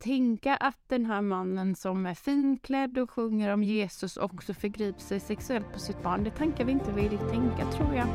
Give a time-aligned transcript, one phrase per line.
[0.00, 5.20] tänka att den här mannen som är finklädd och sjunger om Jesus också förgriper sig
[5.20, 8.06] sexuellt på sitt barn, det tankar vi inte vill tänka tror jag.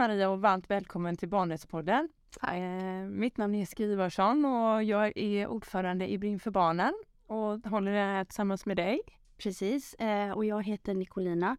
[0.00, 2.08] Maria och varmt välkommen till Barnrättspodden.
[2.42, 6.94] Eh, mitt namn är Skrivarsson och jag är ordförande i Brinn för barnen
[7.26, 9.00] och håller det här tillsammans med dig.
[9.36, 11.56] Precis, eh, och jag heter Nicolina.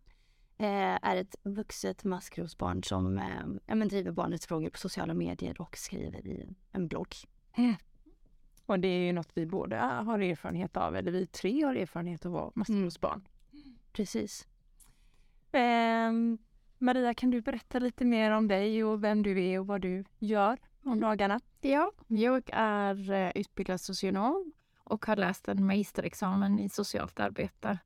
[0.58, 3.18] Eh, är ett vuxet maskrosbarn som
[3.68, 7.16] eh, driver barnrättsfrågor på sociala medier och skriver i en blogg.
[7.58, 7.76] Mm.
[8.66, 12.26] Och det är ju något vi båda har erfarenhet av, eller vi tre har erfarenhet
[12.26, 13.28] av att vara maskrosbarn.
[13.54, 13.78] Mm.
[13.92, 14.48] Precis.
[16.82, 20.04] Maria, kan du berätta lite mer om dig och vem du är och vad du
[20.20, 21.00] gör om mm.
[21.00, 21.40] dagarna?
[21.62, 24.52] Ja, jag är eh, utbildad socionom
[24.84, 27.80] och har läst en magisterexamen i socialt arbete.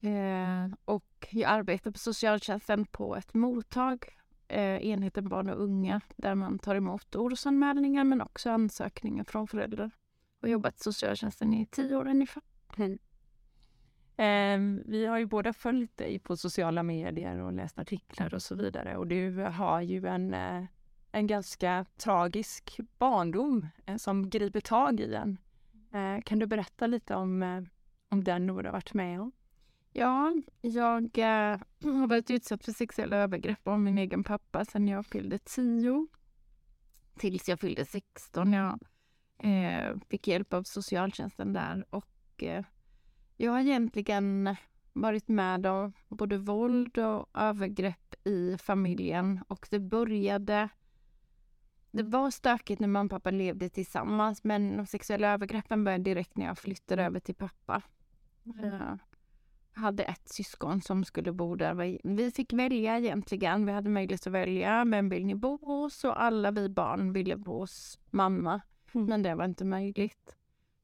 [0.00, 4.06] Eh, och jag arbetar på socialtjänsten på ett mottag,
[4.48, 9.90] eh, enheten barn och unga, där man tar emot orosanmälningar men också ansökningar från föräldrar.
[10.42, 12.42] Och jobbat i socialtjänsten i tio år ungefär.
[12.76, 12.98] Mm.
[14.16, 18.54] Eh, vi har ju båda följt dig på sociala medier och läst artiklar och så
[18.54, 20.64] vidare och du har ju en, eh,
[21.12, 25.38] en ganska tragisk barndom eh, som griper tag i en.
[25.92, 27.62] Eh, kan du berätta lite om, eh,
[28.08, 29.32] om den du har varit med om?
[29.92, 35.06] Ja, jag äh, har varit utsatt för sexuella övergrepp av min egen pappa sedan jag
[35.06, 36.06] fyllde tio.
[37.18, 38.52] Tills jag fyllde 16.
[38.52, 38.78] Jag
[40.08, 42.44] fick hjälp av socialtjänsten där och
[43.36, 44.56] jag har egentligen
[44.92, 50.68] varit med om både våld och övergrepp i familjen och det började...
[51.90, 56.36] Det var stökigt när mamma och pappa levde tillsammans men de sexuella övergreppen började direkt
[56.36, 57.82] när jag flyttade över till pappa.
[58.46, 58.98] Mm.
[59.74, 61.98] Jag hade ett syskon som skulle bo där.
[62.16, 63.66] Vi fick välja egentligen.
[63.66, 64.84] Vi hade möjlighet att välja.
[64.84, 66.04] Vem vill ni bo hos?
[66.04, 68.60] Och alla vi barn ville bo hos mamma.
[68.94, 69.06] Mm.
[69.06, 70.36] Men det var inte möjligt.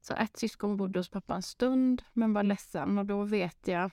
[0.03, 3.91] Så ett syskon bodde hos pappa en stund men var ledsen och då vet jag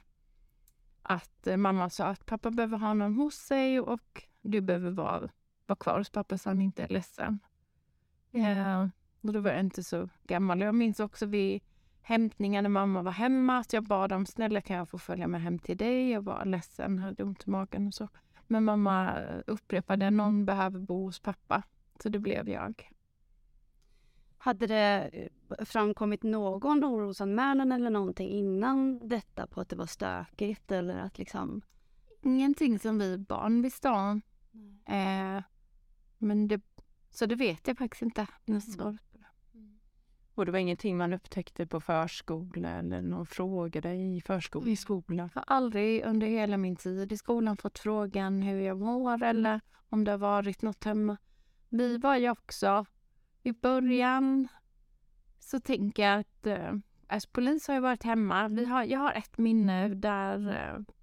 [1.02, 5.28] att eh, mamma sa att pappa behöver ha någon hos sig och du behöver vara,
[5.66, 7.38] vara kvar hos pappa så han inte är ledsen.
[8.30, 8.90] Ja.
[9.20, 10.60] Och då var jag inte så gammal.
[10.60, 11.62] Jag minns också vid
[12.02, 15.42] hämtningen när mamma var hemma att jag bad om snälla kan jag få följa med
[15.42, 16.10] hem till dig?
[16.10, 18.08] Jag var ledsen, hade ont i magen och så.
[18.46, 19.16] Men mamma
[19.46, 21.62] upprepade någon behöver bo hos pappa.
[22.02, 22.90] Så det blev jag.
[24.42, 30.72] Hade det eh, framkommit någon orosanmälan eller någonting innan detta på att det var stökigt
[30.72, 31.62] eller att liksom?
[32.22, 34.22] Ingenting som vi barn visste om.
[34.86, 35.42] Eh,
[36.18, 36.60] men det,
[37.10, 38.26] så det vet jag faktiskt inte.
[38.48, 38.60] Mm.
[40.34, 45.30] Och det var ingenting man upptäckte på förskola eller någon frågade i förskola, i skolan?
[45.34, 49.60] Jag har aldrig under hela min tid i skolan fått frågan hur jag mår eller
[49.88, 51.16] om det har varit något hemma.
[51.68, 52.86] Vi var ju också
[53.42, 54.48] i början
[55.38, 56.72] så tänker jag att eh,
[57.06, 58.48] alltså polis har ju varit hemma.
[58.48, 60.94] Vi har, jag har ett minne där eh,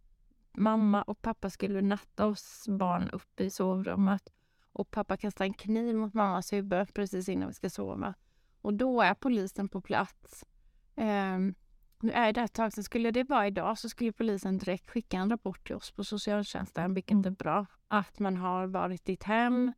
[0.58, 4.30] mamma och pappa skulle natta oss barn uppe i sovrummet
[4.72, 8.14] och pappa kastar en kniv mot mammas huvud precis innan vi ska sova.
[8.62, 10.46] Och då är polisen på plats.
[10.96, 11.40] Eh,
[12.00, 12.84] nu är det ett tag sedan.
[12.84, 16.94] Skulle det vara idag så skulle polisen direkt skicka en rapport till oss på socialtjänsten,
[16.94, 17.66] vilket är bra.
[17.88, 19.74] Att man har varit i ett hem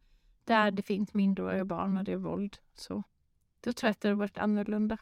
[0.49, 0.75] där mm.
[0.75, 2.57] det finns minderåriga barn och det är våld.
[2.75, 3.03] Så
[3.61, 4.97] då tror jag att det har varit annorlunda.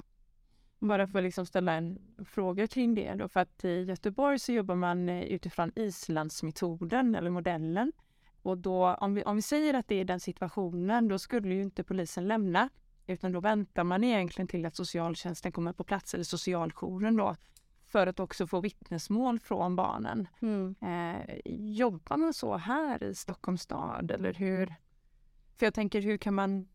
[0.80, 4.52] Bara för att liksom ställa en fråga kring det då, för att i Göteborg så
[4.52, 7.92] jobbar man eh, utifrån Islandsmetoden eller modellen.
[8.42, 11.62] Och då, om vi, om vi säger att det är den situationen, då skulle ju
[11.62, 12.70] inte polisen lämna.
[13.08, 17.36] Utan då väntar man egentligen till att socialtjänsten kommer på plats, eller socialjouren då,
[17.86, 20.28] för att också få vittnesmål från barnen.
[20.42, 20.76] Mm.
[20.82, 24.76] Eh, jobbar man så här i Stockholms stad eller hur,
[25.58, 26.68] för jag tänker, hur kan man,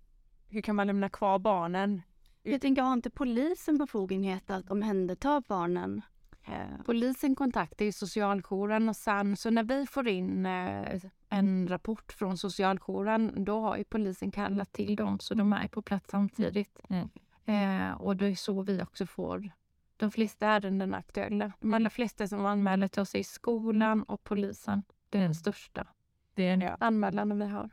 [0.48, 2.02] hur kan man lämna kvar barnen?
[2.42, 6.02] Jag tänker, har inte polisen befogenhet att omhänderta barnen?
[6.46, 6.84] Eh.
[6.86, 12.38] Polisen kontaktar ju socialjouren och sen så när vi får in eh, en rapport från
[12.38, 16.80] socialjouren då har ju polisen kallat till dem så de är på plats samtidigt.
[16.88, 17.08] Mm.
[17.44, 19.50] Eh, och det är så vi också får
[19.96, 21.52] de flesta ärenden aktuella.
[21.60, 24.82] De allra flesta som anmäler till oss är skolan och polisen.
[25.10, 25.86] Det är den största
[26.34, 27.70] det är anmälan vi har.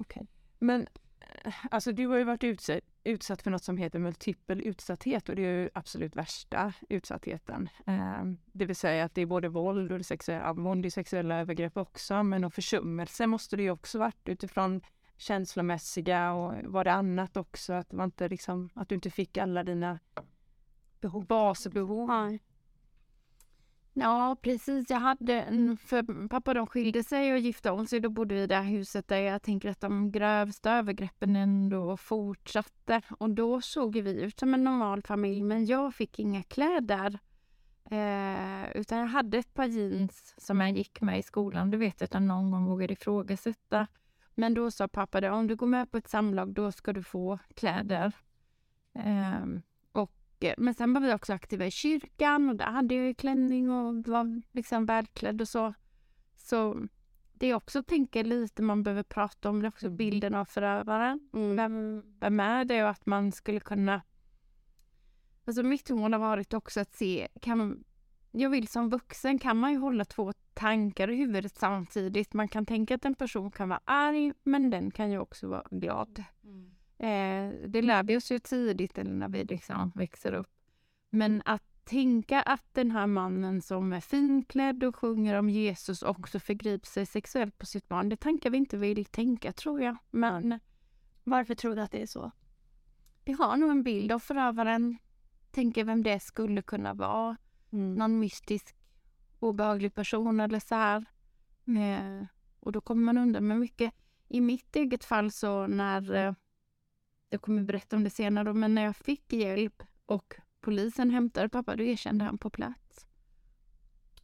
[0.00, 0.22] Okay.
[0.58, 0.86] Men
[1.44, 5.36] eh, alltså du har ju varit utsatt, utsatt för något som heter multipel utsatthet och
[5.36, 7.68] det är ju absolut värsta utsattheten.
[7.86, 11.40] Eh, det vill säga att det är både våld och det sexuella, våld och sexuella
[11.40, 14.80] övergrepp också, men och försummelse måste det ju också varit utifrån
[15.16, 19.64] känslomässiga och var det annat också, att, man inte liksom, att du inte fick alla
[19.64, 19.98] dina
[21.00, 22.38] behov, basbehov.
[23.92, 24.36] Ja.
[24.42, 24.90] Precis.
[24.90, 28.00] Jag hade en, för pappa de skilde sig och gifte om sig.
[28.00, 31.96] Då bodde vi i det här huset där jag tänker att de grövsta övergreppen ändå
[31.96, 33.00] fortsatte.
[33.18, 37.18] Och då såg vi ut som en normal familj, men jag fick inga kläder.
[37.90, 41.70] Eh, utan jag hade ett par jeans som jag gick med i skolan.
[41.70, 43.86] Du vet att jag någon gång vågade ifrågasätta.
[44.34, 47.02] Men då sa pappa det, om du går med på ett samlag då ska du
[47.02, 48.12] få kläder.
[48.94, 49.44] Eh,
[50.56, 54.42] men sen var vi också aktiva i kyrkan och där hade jag klänning och var
[54.52, 55.74] liksom välklädd och så.
[56.36, 56.86] Så
[57.32, 59.96] det är också tänka lite man behöver prata om det också, mm.
[59.96, 61.30] bilden av förövaren.
[61.34, 61.56] Mm.
[61.56, 64.02] Vem, vem är det och att man skulle kunna...
[65.44, 67.84] Alltså mitt mål har varit också att se, kan,
[68.30, 72.32] jag vill som vuxen kan man ju hålla två tankar i huvudet samtidigt.
[72.32, 75.64] Man kan tänka att en person kan vara arg men den kan ju också vara
[75.70, 76.24] glad.
[76.44, 76.74] Mm.
[77.00, 80.50] Eh, det lär vi oss ju tidigt eller när vi liksom växer upp.
[81.10, 86.38] Men att tänka att den här mannen som är finklädd och sjunger om Jesus också
[86.38, 89.96] förgriper sig sexuellt på sitt barn, det tankar vi inte vill tänka tror jag.
[90.10, 90.60] Men
[91.24, 92.30] varför tror du att det är så?
[93.24, 94.98] Vi har nog en bild av förövaren,
[95.50, 97.36] tänker vem det skulle kunna vara.
[97.72, 97.94] Mm.
[97.94, 98.76] Någon mystisk
[99.38, 101.04] obehaglig person eller så här.
[101.66, 102.26] Eh,
[102.60, 103.94] och då kommer man undan med mycket.
[104.28, 106.32] I mitt eget fall så när eh,
[107.30, 111.76] jag kommer berätta om det senare, men när jag fick hjälp och polisen hämtade pappa,
[111.76, 113.06] då erkände han på plats.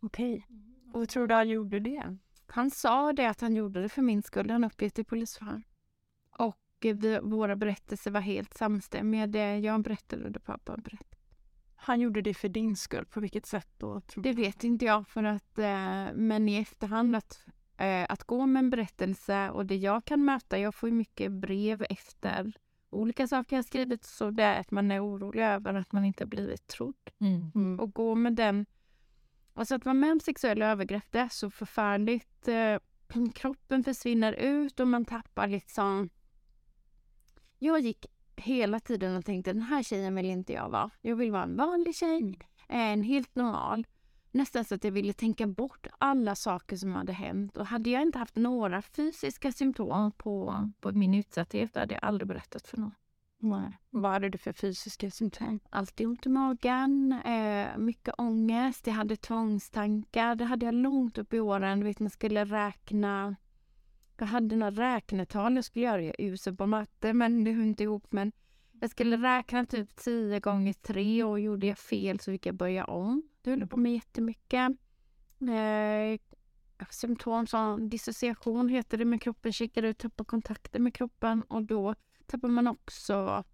[0.00, 0.47] Okej.
[0.93, 2.17] Och hur tror du han gjorde det?
[2.47, 4.50] Han sa det att han gjorde det för min skull.
[4.50, 5.62] Han uppgett i polisförhör.
[6.38, 9.26] Och vi, våra berättelser var helt samstämmiga.
[9.26, 11.17] Det jag berättade och det pappa berättade.
[11.75, 13.06] Han gjorde det för din skull.
[13.06, 14.03] På vilket sätt då?
[14.17, 15.08] det vet inte jag.
[15.08, 19.76] För att, eh, men i efterhand att, eh, att gå med en berättelse och det
[19.76, 20.58] jag kan möta.
[20.58, 22.53] Jag får mycket brev efter
[22.96, 26.26] olika saker jag skrivit så det är att man är orolig över att man inte
[26.26, 27.10] blivit trodd.
[27.20, 27.50] Mm.
[27.54, 27.81] Mm.
[27.81, 28.66] Och gå med den...
[29.54, 32.48] Alltså att vara med om sexuella övergrepp, det är så förfärligt.
[32.48, 32.78] Eh,
[33.34, 36.10] kroppen försvinner ut och man tappar liksom...
[37.58, 38.06] Jag gick
[38.37, 40.90] hela tiden och tänkte den här tjejen vill inte jag vara.
[41.00, 42.37] Jag vill vara en vanlig tjej, mm.
[42.69, 43.87] en helt normal.
[44.37, 47.56] Nästan så att jag ville tänka bort alla saker som hade hänt.
[47.56, 52.29] Och hade jag inte haft några fysiska symptom på, på min utsatthet hade jag aldrig
[52.29, 52.94] berättat för någon.
[53.38, 53.79] Nej.
[53.91, 55.61] Vad hade du för fysiska symptom?
[55.71, 60.35] Alltid ont i magen, eh, mycket ångest, jag hade tvångstankar.
[60.35, 61.81] Det hade jag långt upp i åren.
[61.81, 63.37] Du vet, man skulle räkna.
[64.19, 66.03] Jag hade några räknetal jag skulle göra.
[66.03, 68.12] Jag är usel på matte, men det hör inte ihop.
[68.12, 68.32] Men
[68.81, 72.84] jag skulle räkna typ 10 gånger 3 och gjorde jag fel så fick jag börja
[72.84, 73.23] om.
[73.43, 74.73] Det höll på med jättemycket.
[75.40, 76.20] Eh,
[76.90, 81.94] symptom som dissociation heter det med kroppen, checkar ut, tappar kontakten med kroppen och då
[82.26, 83.44] tappar man också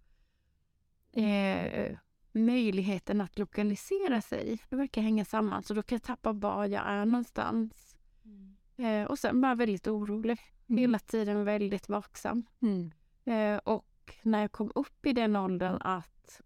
[1.11, 1.97] eh,
[2.31, 4.59] möjligheten att lokalisera sig.
[4.69, 7.97] Det verkar hänga samman, så då kan jag tappa var jag är någonstans.
[8.25, 8.55] Mm.
[8.77, 10.37] Eh, och sen bara väldigt orolig.
[10.67, 10.77] Mm.
[10.79, 12.45] Hela tiden väldigt vaksam.
[12.61, 12.91] Mm.
[13.25, 13.85] Eh, och
[14.21, 16.41] när jag kom upp i den åldern att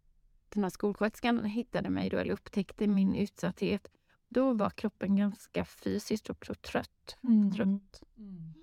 [0.50, 3.92] den här skolsköterskan hittade mig då, eller upptäckte min utsatthet,
[4.28, 7.18] då var kroppen ganska fysiskt också trött.
[7.24, 7.52] Mm.
[7.52, 8.04] Trött.
[8.18, 8.54] Mm.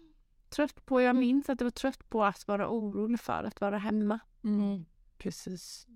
[0.49, 3.79] Trött på, jag minns att det var trött på att vara orolig för att vara
[3.79, 4.19] hemma.
[4.45, 4.85] Mm.
[5.19, 5.87] Precis.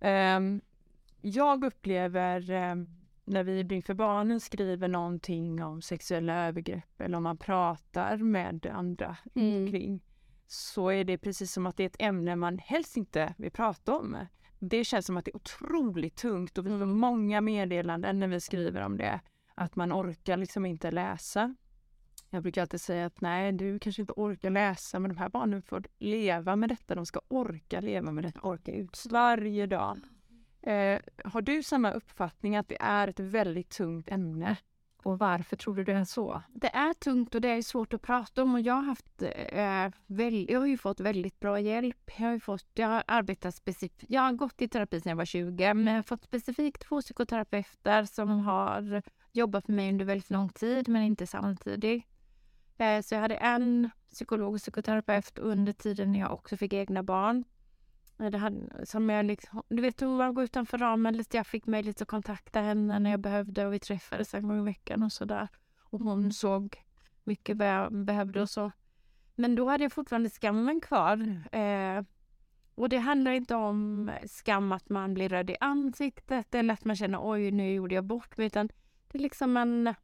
[0.00, 0.60] Um,
[1.20, 2.88] jag upplever um,
[3.24, 9.16] när vi inför barnen skriver någonting om sexuella övergrepp eller om man pratar med andra
[9.34, 9.70] mm.
[9.70, 10.00] kring
[10.50, 13.96] så är det precis som att det är ett ämne man helst inte vill prata
[13.96, 14.16] om.
[14.58, 18.40] Det känns som att det är otroligt tungt och vi får många meddelanden när vi
[18.40, 19.20] skriver om det.
[19.54, 21.54] Att man orkar liksom inte läsa.
[22.30, 25.62] Jag brukar alltid säga att nej, du kanske inte orkar läsa, men de här barnen
[25.62, 26.94] får leva med detta.
[26.94, 29.98] De ska orka leva med detta, orka ut varje dag.
[30.62, 34.56] Eh, har du samma uppfattning att det är ett väldigt tungt ämne?
[35.02, 36.42] Och varför tror du det är så?
[36.48, 39.90] Det är tungt och det är svårt att prata om och jag har haft eh,
[40.06, 42.10] väl, jag har ju fått väldigt bra hjälp.
[42.18, 45.24] Jag har, fått, jag har arbetat specifikt, jag har gått i terapi sedan jag var
[45.24, 49.02] 20 men jag har fått specifikt två psykoterapeuter som har
[49.32, 52.04] jobbat med mig under väldigt lång tid men inte samtidigt.
[52.78, 57.02] Eh, så jag hade en psykolog och psykoterapeut under tiden när jag också fick egna
[57.02, 57.44] barn.
[58.18, 61.36] Det hade, som jag liksom, du vet hon var utanför ramen lite.
[61.36, 64.64] Jag fick möjlighet att kontakta henne när jag behövde och vi träffades en gång i
[64.64, 65.48] veckan och sådär.
[65.80, 66.32] Och hon mm.
[66.32, 66.84] såg
[67.24, 68.72] mycket vad jag behövde och så.
[69.34, 71.42] Men då hade jag fortfarande skammen kvar.
[71.52, 72.02] Eh,
[72.74, 76.96] och det handlar inte om skam att man blir röd i ansiktet eller att man
[76.96, 78.68] känner oj nu gjorde jag bort mig utan
[79.08, 79.94] det är liksom en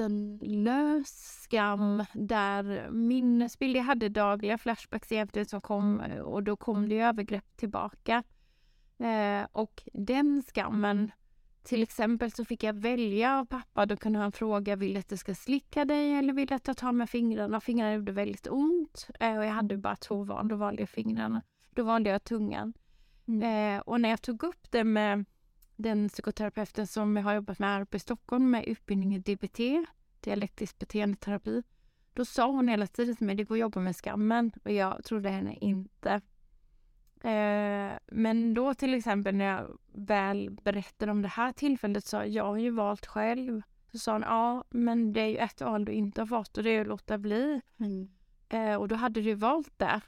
[0.00, 3.76] bottenlös skam där minnesbild.
[3.76, 8.22] Jag hade dagliga flashbacks egentligen som kom och då kom det övergrepp tillbaka.
[8.98, 11.12] Eh, och den skammen
[11.62, 13.86] till exempel så fick jag välja av pappa.
[13.86, 16.92] Då kunde han fråga, vill att jag ska slicka dig eller vill att jag tar
[16.92, 17.60] med fingrarna?
[17.60, 20.48] Fingrarna gjorde väldigt ont eh, och jag hade bara två val.
[20.48, 21.42] Då valde jag fingrarna.
[21.70, 22.72] Då valde jag tungan.
[23.28, 23.76] Mm.
[23.76, 25.24] Eh, och när jag tog upp det med
[25.82, 29.60] den psykoterapeuten som jag har jobbat med här uppe i Stockholm med utbildning i DBT,
[30.20, 31.62] dialektisk beteendeterapi.
[32.12, 35.04] Då sa hon hela tiden till mig, det går att jobba med skammen och jag
[35.04, 36.20] trodde henne inte.
[37.24, 42.44] Eh, men då till exempel när jag väl berättade om det här tillfället sa jag
[42.44, 43.62] har ju valt själv.
[43.92, 46.64] Så sa hon, ja men det är ju ett val du inte har fått och
[46.64, 47.60] det är att låta bli.
[47.78, 48.10] Mm.
[48.48, 50.00] Eh, och då hade du valt det.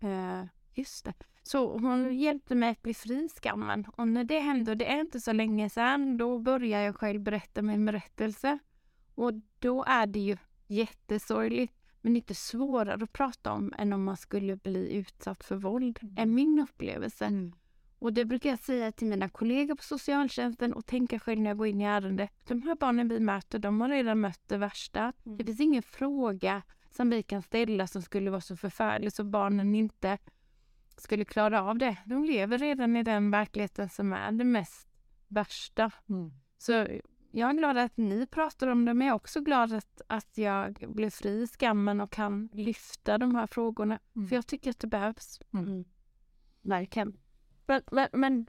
[0.00, 0.44] Eh,
[0.74, 1.14] just det.
[1.42, 3.86] Så hon hjälpte mig att bli fri skammen.
[3.96, 7.20] Och när det hände, och det är inte så länge sedan, då började jag själv
[7.20, 8.58] berätta min berättelse.
[9.14, 14.16] Och då är det ju jättesorgligt men lite svårare att prata om än om man
[14.16, 16.14] skulle bli utsatt för våld, mm.
[16.18, 17.24] är min upplevelse.
[17.24, 17.52] Mm.
[17.98, 21.58] Och det brukar jag säga till mina kollegor på socialtjänsten och tänka själv när jag
[21.58, 22.28] går in i ärende.
[22.48, 25.12] De här barnen vi möter, de har redan mött det värsta.
[25.26, 25.38] Mm.
[25.38, 29.74] Det finns ingen fråga som vi kan ställa som skulle vara så förfärlig så barnen
[29.74, 30.18] inte
[31.00, 31.96] skulle klara av det.
[32.04, 34.88] De lever redan i den verkligheten som är det mest
[35.28, 35.90] värsta.
[36.08, 36.30] Mm.
[36.58, 36.72] Så
[37.30, 40.38] jag är glad att ni pratar om det, men jag är också glad att, att
[40.38, 43.98] jag blev fri i skammen och kan lyfta de här frågorna.
[44.16, 44.28] Mm.
[44.28, 45.40] För jag tycker att det behövs.
[45.52, 45.66] Mm.
[45.66, 45.84] mm.
[46.62, 47.18] Verkligen.
[47.66, 48.46] Men, men, men,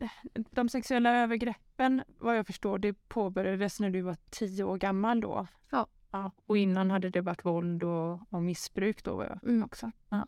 [0.51, 5.47] de sexuella övergreppen, vad jag förstår, det påbörjades när du var tio år gammal då?
[5.71, 5.87] Ja.
[6.11, 6.31] ja.
[6.45, 9.63] Och innan hade det varit våld och, och missbruk då mm.
[9.63, 9.91] också?
[10.09, 10.27] Ja.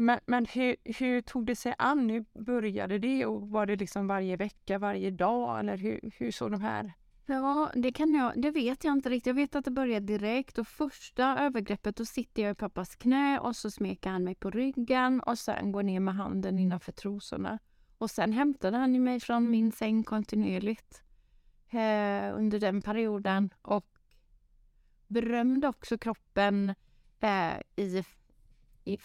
[0.00, 2.10] Men, men hur, hur, tog det sig an?
[2.10, 3.26] Hur började det?
[3.26, 5.60] Och var det liksom varje vecka, varje dag?
[5.60, 6.92] Eller hur, hur såg de här
[7.26, 9.26] Ja, det, kan jag, det vet jag inte riktigt.
[9.26, 13.38] Jag vet att det började direkt och första övergreppet då sitter jag i pappas knä
[13.38, 17.58] och så smeker han mig på ryggen och sen går ner med handen innanför trosorna.
[17.98, 21.02] Och sen hämtade han mig från min säng kontinuerligt
[21.70, 23.86] eh, under den perioden och
[25.06, 26.74] berömde också kroppen
[27.20, 28.04] eh, i,
[28.84, 28.98] i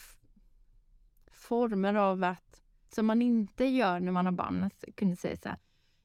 [1.45, 2.61] former av att
[2.95, 4.63] som man inte gör när man har barn.
[4.63, 5.57] att kunde säga så här,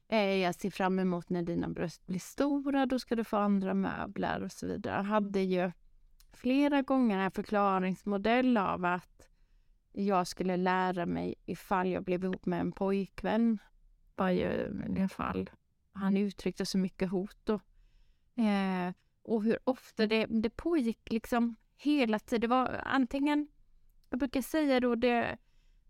[0.07, 3.73] eh, jag ser fram emot när dina bröst blir stora, då ska du få andra
[3.73, 4.95] möbler och så vidare.
[4.95, 5.71] Jag hade ju
[6.33, 9.27] flera gånger en förklaringsmodell av att
[9.91, 13.59] jag skulle lära mig ifall jag blev ihop med en pojkvän.
[14.15, 14.49] Var ju
[14.95, 15.49] i alla fall.
[15.93, 17.53] Han uttryckte så mycket hot då.
[18.43, 18.93] Eh,
[19.23, 22.41] och hur ofta det, det pågick liksom hela tiden.
[22.41, 23.47] Det var antingen,
[24.11, 25.37] jag brukar säga då det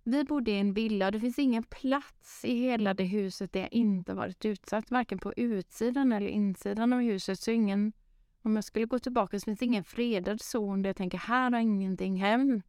[0.04, 3.60] vi bodde i en villa och det finns ingen plats i hela det huset där
[3.60, 7.40] jag inte varit utsatt, varken på utsidan eller insidan av huset.
[7.40, 7.94] Så ingen,
[8.42, 11.52] om jag skulle gå tillbaka så finns det ingen fredad zon där jag tänker här
[11.52, 12.66] har ingenting hänt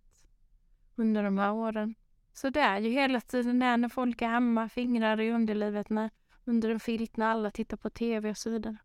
[0.96, 1.94] under de här åren.
[2.32, 6.10] Så det är ju hela tiden där när folk är hemma, fingrar i underlivet, när,
[6.44, 8.76] under en filt när alla tittar på tv och så vidare.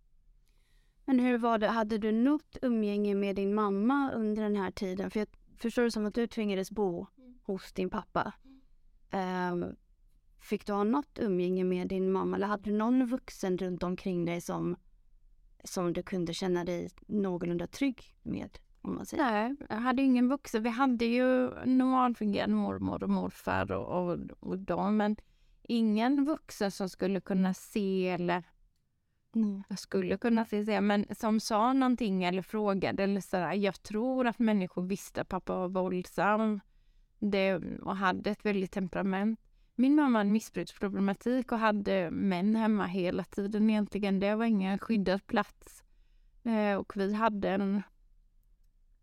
[1.05, 5.11] Men hur var det, hade du något umgänge med din mamma under den här tiden?
[5.11, 7.07] För jag förstår du, som att du tvingades bo
[7.41, 8.33] hos din pappa.
[9.11, 9.75] Um,
[10.39, 14.25] fick du ha något umgänge med din mamma eller hade du någon vuxen runt omkring
[14.25, 14.75] dig som,
[15.63, 18.59] som du kunde känna dig någorlunda trygg med?
[18.81, 19.23] Om man säger.
[19.23, 20.63] Nej, jag hade ingen vuxen.
[20.63, 25.15] Vi hade ju normalfungerande mormor och morfar och, och, och dem, men
[25.63, 28.43] ingen vuxen som skulle kunna se eller
[29.37, 29.63] Mm.
[29.69, 33.53] Jag skulle kunna se, men som sa någonting eller frågade eller sådär.
[33.53, 36.59] Jag tror att människor visste att pappa var våldsam
[37.19, 39.39] det, och hade ett väldigt temperament.
[39.75, 44.19] Min mamma hade missbruksproblematik och hade män hemma hela tiden egentligen.
[44.19, 45.83] Det var ingen skyddad plats.
[46.43, 47.81] Eh, och vi hade en,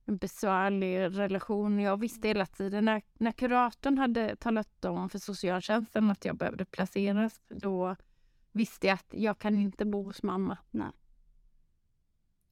[0.05, 1.81] en besvärlig relation.
[1.81, 6.65] Jag visste hela tiden när, när kuratorn hade talat om för socialtjänsten att jag behövde
[6.65, 7.97] placeras, då
[8.55, 10.59] visste jag att jag kan inte bo hos mamma.
[10.71, 10.91] Nej.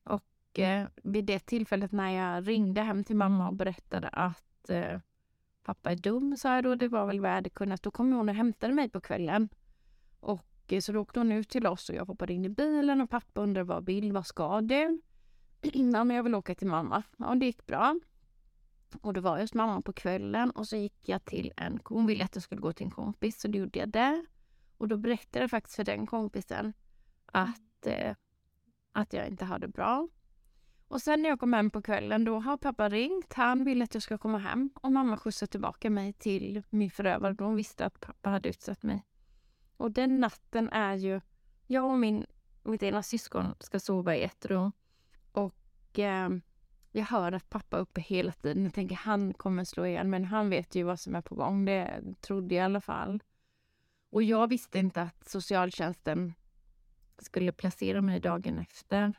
[0.03, 5.01] Och eh, vid det tillfället när jag ringde hem till mamma och berättade att eh,
[5.65, 6.75] pappa är dum, sa jag då.
[6.75, 7.83] Det var väl vad jag hade kunnat.
[7.83, 9.49] Då kom hon och hämtade mig på kvällen.
[10.21, 13.01] Och eh, så då åkte hon ut till oss och jag hoppade in i bilen
[13.01, 15.01] och pappa undrade vad vill, vad ska du?
[15.63, 17.03] ja, men jag vill åka till mamma.
[17.17, 18.01] Ja, det gick bra.
[19.01, 22.07] Och då var jag hos mamma på kvällen och så gick jag till en, hon
[22.07, 24.25] ville att jag skulle gå till en kompis så då gjorde jag det.
[24.83, 26.73] Och då berättade jag faktiskt för den kompisen
[27.27, 28.15] att, eh,
[28.93, 30.09] att jag inte hade bra.
[30.89, 33.33] Och sen när jag kom hem på kvällen då har pappa ringt.
[33.33, 37.33] Han vill att jag ska komma hem och mamma skjutsar tillbaka mig till min förövare
[37.33, 39.05] då hon visste att pappa hade utsatt mig.
[39.77, 41.21] Och den natten är ju,
[41.67, 42.27] jag och min,
[42.63, 44.73] mitt ena syskon ska sova i ett rum.
[45.33, 46.29] Och eh,
[46.93, 48.65] jag hör att pappa är uppe hela tiden.
[48.65, 51.65] Jag tänker han kommer slå igen men han vet ju vad som är på gång.
[51.65, 53.23] Det trodde jag i alla fall.
[54.13, 56.35] Och jag visste inte att socialtjänsten
[57.19, 59.13] skulle placera mig dagen efter.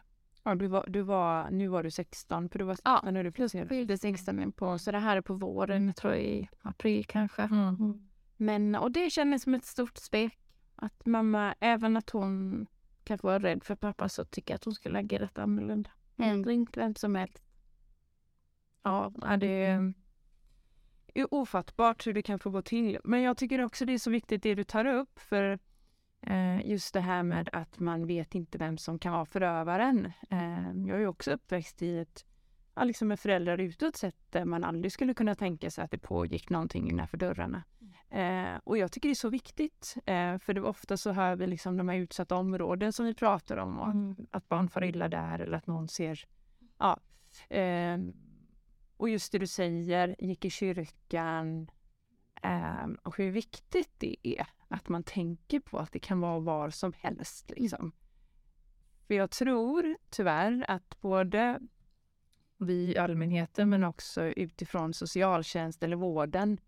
[0.43, 3.31] Ja, du var, du var, nu var du 16, för du var Ja, när du
[3.31, 3.69] placerad.
[3.69, 7.41] Fyllde 16 på, så det här är på våren, jag tror i april kanske.
[7.41, 8.09] Mm.
[8.37, 10.39] Men, och det kändes som ett stort svek.
[10.75, 12.67] Att mamma, även att hon
[13.03, 15.89] kanske var rädd för pappa, så tycker jag att hon skulle agerat annorlunda.
[16.17, 16.45] Mm.
[16.45, 17.43] Ringt vem som helst.
[18.83, 19.93] Ja, ja, det är...
[21.13, 22.97] är ofattbart hur det kan få gå till.
[23.03, 25.59] Men jag tycker också det är så viktigt det du tar upp för
[26.21, 30.11] eh, just det här med att man vet inte vem som kan vara förövaren.
[30.29, 32.25] Eh, jag är också uppväxt i ett,
[32.75, 35.97] ja, liksom med föräldrar utåt sett där man aldrig skulle kunna tänka sig att det
[35.97, 37.63] pågick någonting innanför dörrarna.
[38.09, 41.47] Eh, och jag tycker det är så viktigt eh, för det ofta så hör vi
[41.47, 44.15] liksom de här utsatta områden som vi pratar om och Mm.
[44.31, 46.25] att barn far illa där eller att någon ser
[46.77, 46.99] ja,
[47.49, 47.97] eh,
[48.97, 51.71] och just det du säger, gick i kyrkan.
[52.43, 56.69] Eh, och hur viktigt det är att man tänker på att det kan vara var
[56.69, 57.51] som helst.
[57.55, 57.91] Liksom.
[59.07, 61.59] För jag tror tyvärr att både
[62.57, 66.59] vi i allmänheten men också utifrån socialtjänst eller vården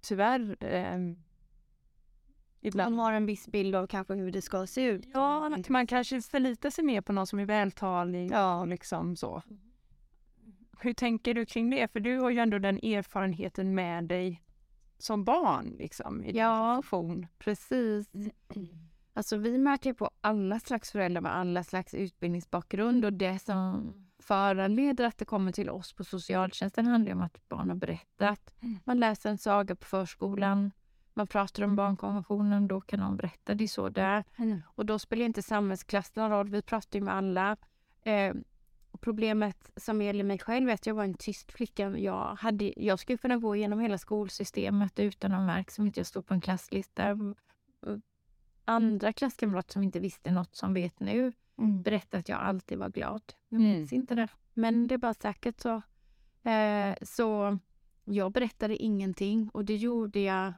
[0.00, 0.98] tyvärr eh,
[2.60, 5.06] ibland Man har en viss bild av kanske hur det ska se ut.
[5.14, 8.64] Ja, man kanske förlitar sig mer på någon som är vältalig ja.
[8.64, 9.42] liksom så.
[10.80, 11.92] Hur tänker du kring det?
[11.92, 14.42] För du har ju ändå den erfarenheten med dig
[14.98, 16.82] som barn liksom i din Ja.
[16.84, 17.26] funktion.
[17.38, 18.10] Precis.
[19.14, 25.04] Alltså vi märker på alla slags föräldrar med alla slags utbildningsbakgrund och det som föranleder
[25.04, 28.54] att det kommer till oss på socialtjänsten handlar om att barn har berättat.
[28.60, 28.78] Mm.
[28.84, 30.70] Man läser en saga på förskolan,
[31.14, 33.54] man pratar om barnkonventionen, då kan någon berätta.
[33.54, 34.24] Det är så det är.
[34.74, 37.56] Och då spelar inte samhällsklass någon roll, vi pratar ju med alla.
[39.00, 41.98] Problemet som gäller mig själv är att jag var en tyst flicka.
[41.98, 46.06] Jag, hade, jag skulle kunna gå igenom hela skolsystemet utan att märka som inte jag
[46.06, 47.12] stod på en klasslista.
[47.12, 47.98] Och
[48.64, 53.22] Andra klasskamrater som inte visste något som vet nu berättade att jag alltid var glad.
[53.48, 53.72] Jag Mm.
[53.72, 54.28] minns inte det.
[54.54, 55.82] Men det är bara säkert så.
[56.50, 57.58] Eh, så
[58.04, 60.52] jag berättade ingenting och det gjorde jag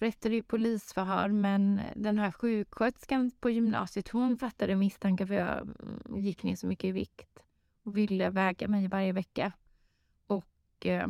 [0.00, 6.24] berättade i polisförhör men den här sjuksköterskan på gymnasiet hon fattade misstankar för jag mm,
[6.24, 7.44] gick ner så mycket i vikt
[7.82, 9.52] och ville väga mig varje vecka.
[10.26, 11.08] Och eh,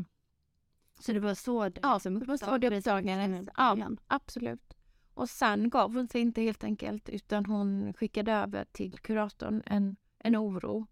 [1.00, 3.48] Så det var så det Ja, det var så det uppdagades.
[3.56, 4.74] Ja, absolut.
[5.14, 9.96] Och sen gav hon sig inte helt enkelt utan hon skickade över till kuratorn en,
[10.18, 10.86] en oro.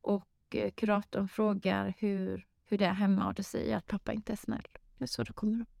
[0.00, 4.32] Och eh, kuratorn frågar hur, hur det är hemma och det säger att pappa inte
[4.32, 4.68] är snäll.
[4.98, 5.73] Det är så det kommer upp.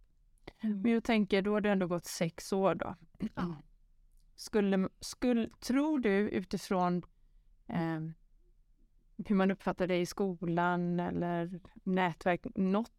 [0.60, 2.96] Men jag tänker, då har det ändå gått sex år då.
[3.34, 3.56] Ja.
[4.34, 7.02] Skulle, skulle, tror du utifrån
[7.66, 8.00] eh,
[9.26, 12.92] hur man uppfattar det i skolan eller nätverk, något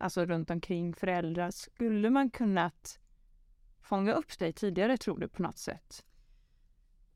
[0.00, 2.98] alltså runt omkring föräldrar, skulle man kunnat
[3.80, 6.04] fånga upp dig tidigare tror du på något sätt?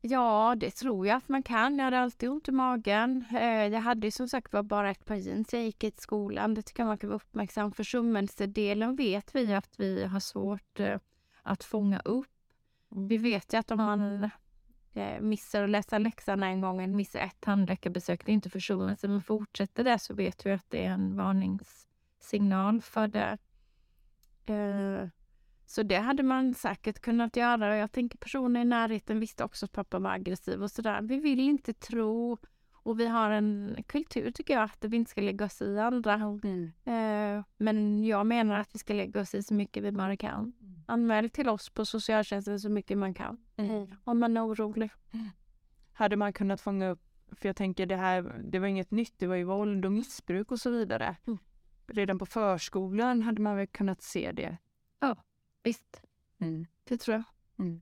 [0.03, 1.77] Ja, det tror jag att man kan.
[1.77, 3.25] Jag hade alltid ont i magen.
[3.31, 5.53] Eh, Jag hade som sagt var bara ett par jeans.
[5.53, 6.53] Jag gick i skolan.
[6.53, 7.71] Det tycker jag man kan vara uppmärksam.
[7.71, 10.97] Försummelsedelen vet vi att vi har svårt eh,
[11.43, 12.27] att fånga upp.
[12.89, 14.29] Vi vet ju att om man
[14.93, 19.21] eh, missar att läsa läxan en gång, missar ett tandläkarbesök, det är inte försummelse, men
[19.21, 23.37] fortsätter det så vet vi att det är en varningssignal för det.
[25.71, 27.71] Så det hade man säkert kunnat göra.
[27.71, 31.01] Och Jag tänker personer i närheten visste också att pappa var aggressiv och sådär.
[31.01, 32.37] Vi vill inte tro
[32.73, 36.13] och vi har en kultur tycker jag att vi inte ska lägga oss i andra.
[36.85, 40.53] Eh, Men jag menar att vi ska lägga oss i så mycket vi bara kan.
[40.87, 43.37] Anmäl till oss på socialtjänsten så mycket man kan.
[44.03, 44.91] Om man är orolig.
[45.93, 49.27] Hade man kunnat fånga upp, för jag tänker det här, det var inget nytt, det
[49.27, 51.15] var ju våld och missbruk och så vidare.
[51.27, 51.39] Mm.
[51.87, 54.57] Redan på förskolan hade man väl kunnat se det.
[55.63, 56.01] Visst,
[56.83, 57.23] det tror jag.
[57.65, 57.81] Mm.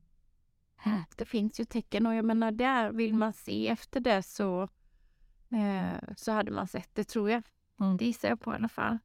[1.16, 4.62] Det finns ju tecken och jag menar där vill man se efter det så,
[5.50, 7.42] eh, så hade man sett det tror jag.
[7.98, 8.98] Det gissar jag på i alla fall.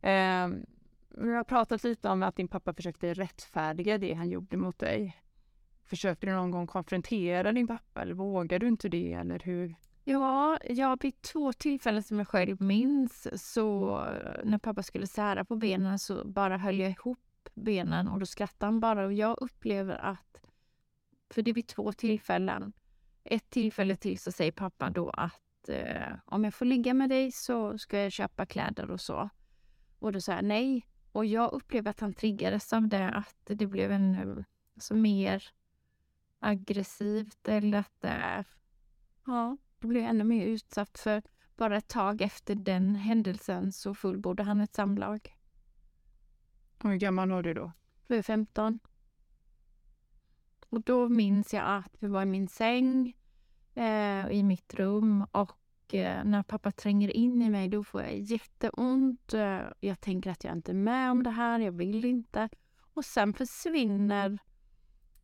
[0.00, 0.48] Eh,
[1.08, 5.16] vi har pratat lite om att din pappa försökte rättfärdiga det han gjorde mot dig.
[5.84, 9.74] Försökte du någon gång konfrontera din pappa eller vågade du inte det eller hur?
[10.04, 15.44] Ja, ja, vid två tillfällen som jag själv minns så eh, när pappa skulle sära
[15.44, 17.18] på benen så bara höll jag ihop
[17.54, 20.40] benen och då skrattade han bara och jag upplever att
[21.30, 22.72] för det är vid två tillfällen
[23.24, 27.32] ett tillfälle till så säger pappa då att eh, om jag får ligga med dig
[27.32, 29.30] så ska jag köpa kläder och så.
[29.98, 30.86] Och då sa jag nej.
[31.12, 35.44] Och jag upplever att han triggades av det, att det blev en eh, alltså, mer
[36.38, 38.44] aggressivt eller att det,
[39.26, 39.56] ja,
[39.88, 41.22] blev ännu mer utsatt för
[41.56, 45.36] bara ett tag efter den händelsen så fullbordade han ett samlag.
[46.82, 47.72] Hur gammal var du då?
[48.06, 48.78] Jag var 15.
[50.68, 53.16] Och då minns jag att vi var i min säng
[53.74, 58.18] eh, i mitt rum och eh, när pappa tränger in i mig då får jag
[58.18, 59.34] jätteont.
[59.34, 62.48] Eh, jag tänker att jag inte är med om det här, jag vill inte.
[62.94, 64.38] Och sen försvinner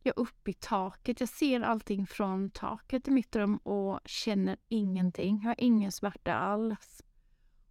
[0.03, 1.19] jag upp i taket.
[1.19, 5.39] Jag ser allting från taket i mitt rum och känner ingenting.
[5.43, 7.03] Jag har ingen smärta alls.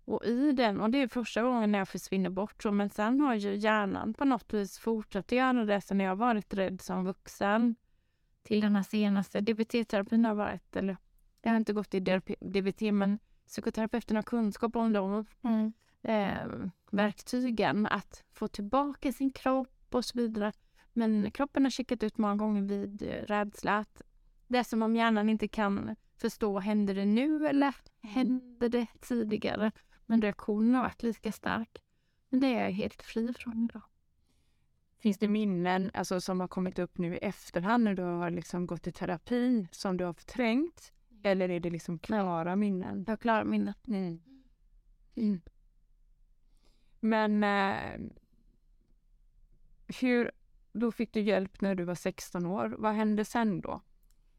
[0.05, 3.21] Och i den, och det är första gången när jag försvinner bort så, men sen
[3.21, 7.05] har ju hjärnan på något vis fortsatt göra det sen jag har varit rädd som
[7.05, 7.75] vuxen.
[8.43, 10.97] Till den här senaste DBT-terapin har varit, eller
[11.43, 12.01] jag har inte gått i
[12.41, 15.73] DBT, men psykoterapeuten har kunskap om de mm.
[16.03, 20.53] eh, verktygen, att få tillbaka sin kropp och så vidare.
[20.99, 24.03] Men kroppen har checkat ut många gånger vid eh, rädsla att
[24.47, 29.73] det är som om hjärnan inte kan förstå, händer det nu eller händer det tidigare?
[30.07, 31.83] Men reaktionen har varit lika stark.
[32.29, 33.83] Men det är jag helt fri från idag.
[34.99, 38.67] Finns det minnen alltså, som har kommit upp nu i efterhand när du har liksom
[38.67, 40.93] gått i terapi som du har förträngt?
[41.23, 43.05] Eller är det liksom klara minnen?
[43.07, 43.75] Jag har klara minnen.
[43.89, 44.21] Mm.
[45.15, 45.41] Mm.
[47.01, 48.01] Men eh,
[50.01, 50.31] hur,
[50.73, 52.75] då fick du hjälp när du var 16 år.
[52.79, 53.81] Vad hände sen då?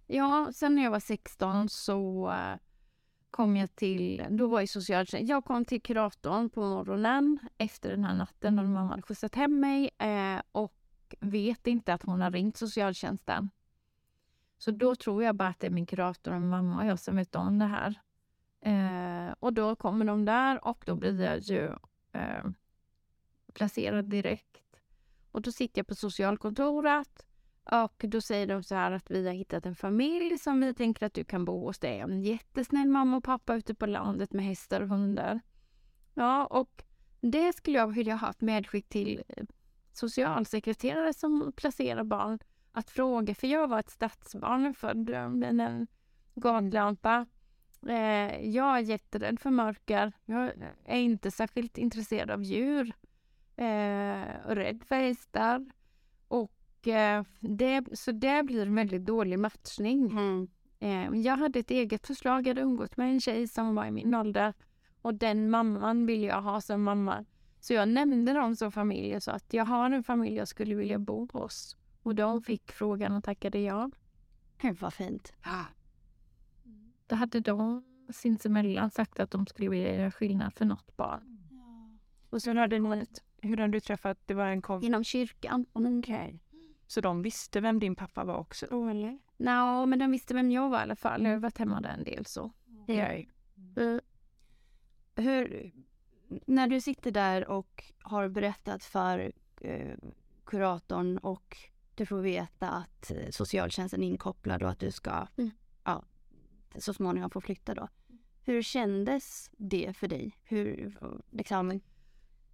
[0.08, 2.56] Ja, sen när jag var 16 så uh,
[3.32, 5.30] kom jag till, då var jag socialtjänst.
[5.30, 9.60] Jag kom till kuratorn på morgonen efter den här natten då mamma hade skjutsat hem
[9.60, 10.76] mig uh, och
[11.20, 13.50] vet inte att hon har ringt socialtjänsten.
[14.58, 17.16] Så då tror jag bara att det är min kurator och mamma och jag som
[17.16, 18.00] vet om det här.
[18.68, 21.72] Uh, och då kommer de där och då blir jag ju
[23.54, 24.69] placerad direkt
[25.32, 27.26] och då sitter jag på socialkontoret
[27.72, 31.06] och då säger de så här att vi har hittat en familj som vi tänker
[31.06, 31.80] att du kan bo hos.
[31.80, 35.40] Det är en jättesnäll mamma och pappa ute på landet med hästar och hundar.
[36.14, 36.84] Ja, och
[37.22, 39.44] det skulle jag vilja ha ett medskick till eh,
[39.94, 42.40] socialsekreterare som placerar barn
[42.72, 45.88] att fråga, för jag var ett stadsbarn född med en
[46.36, 47.26] gatlampa.
[47.88, 50.14] Eh, jag är jätterädd för mörker.
[50.26, 50.52] Jag
[50.86, 52.94] är inte särskilt intresserad av djur
[53.60, 55.66] eh, rädd för hästar.
[56.28, 60.12] Och eh, det, så det blir en väldigt dålig matchning.
[60.12, 60.48] Mm.
[60.80, 63.92] Eh, jag hade ett eget förslag, jag hade umgått med en tjej som var i
[63.92, 64.54] min ålder
[65.02, 67.26] och den mamman vill jag ha som mamma.
[67.60, 70.76] Så jag nämnde dem som familj och sa att jag har en familj jag skulle
[70.76, 71.78] vilja bo hos.
[72.04, 73.92] Och de fick frågan och tackade ja.
[74.62, 75.34] Gud vad fint.
[75.44, 75.66] Ja.
[77.08, 81.40] Då hade de sinsemellan sagt att de skulle vilja göra skillnad för något barn.
[81.52, 81.98] Ja.
[82.30, 83.06] Och sen hade ni
[83.42, 84.18] hur hade du träffat?
[84.26, 84.88] Det var en kompis?
[84.88, 85.66] Inom kyrkan.
[85.74, 85.98] Okej.
[86.00, 86.40] Okay.
[86.88, 88.66] Så de visste vem din pappa var också?
[88.66, 89.20] Oh, eller?
[89.38, 91.24] No, men de visste vem jag var i alla fall.
[91.24, 92.52] Jag har varit hemma där en del så.
[92.84, 93.28] Okay.
[93.78, 94.02] Mm.
[95.16, 95.72] Hur,
[96.46, 99.98] när du sitter där och har berättat för eh,
[100.46, 101.58] kuratorn och
[101.96, 105.52] du får veta att eh, socialtjänsten är inkopplad och att du ska mm.
[105.84, 106.04] ja,
[106.76, 107.88] så småningom få flytta då.
[108.44, 110.38] Hur kändes det för dig?
[110.44, 110.98] Hur,
[111.30, 111.82] liksom,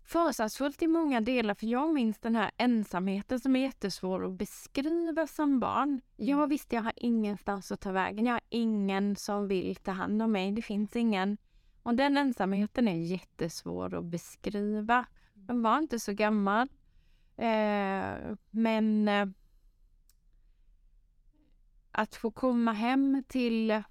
[0.05, 5.27] fasansfullt i många delar för jag minns den här ensamheten som är jättesvår att beskriva
[5.27, 6.01] som barn.
[6.15, 6.49] Jag mm.
[6.49, 8.25] visste jag har ingenstans att ta vägen.
[8.25, 10.51] Jag har ingen som vill ta hand om mig.
[10.51, 11.37] Det finns ingen.
[11.83, 15.05] Och den ensamheten är jättesvår att beskriva.
[15.47, 16.67] Jag var inte så gammal.
[17.37, 19.27] Eh, men eh,
[21.91, 23.83] att få komma hem till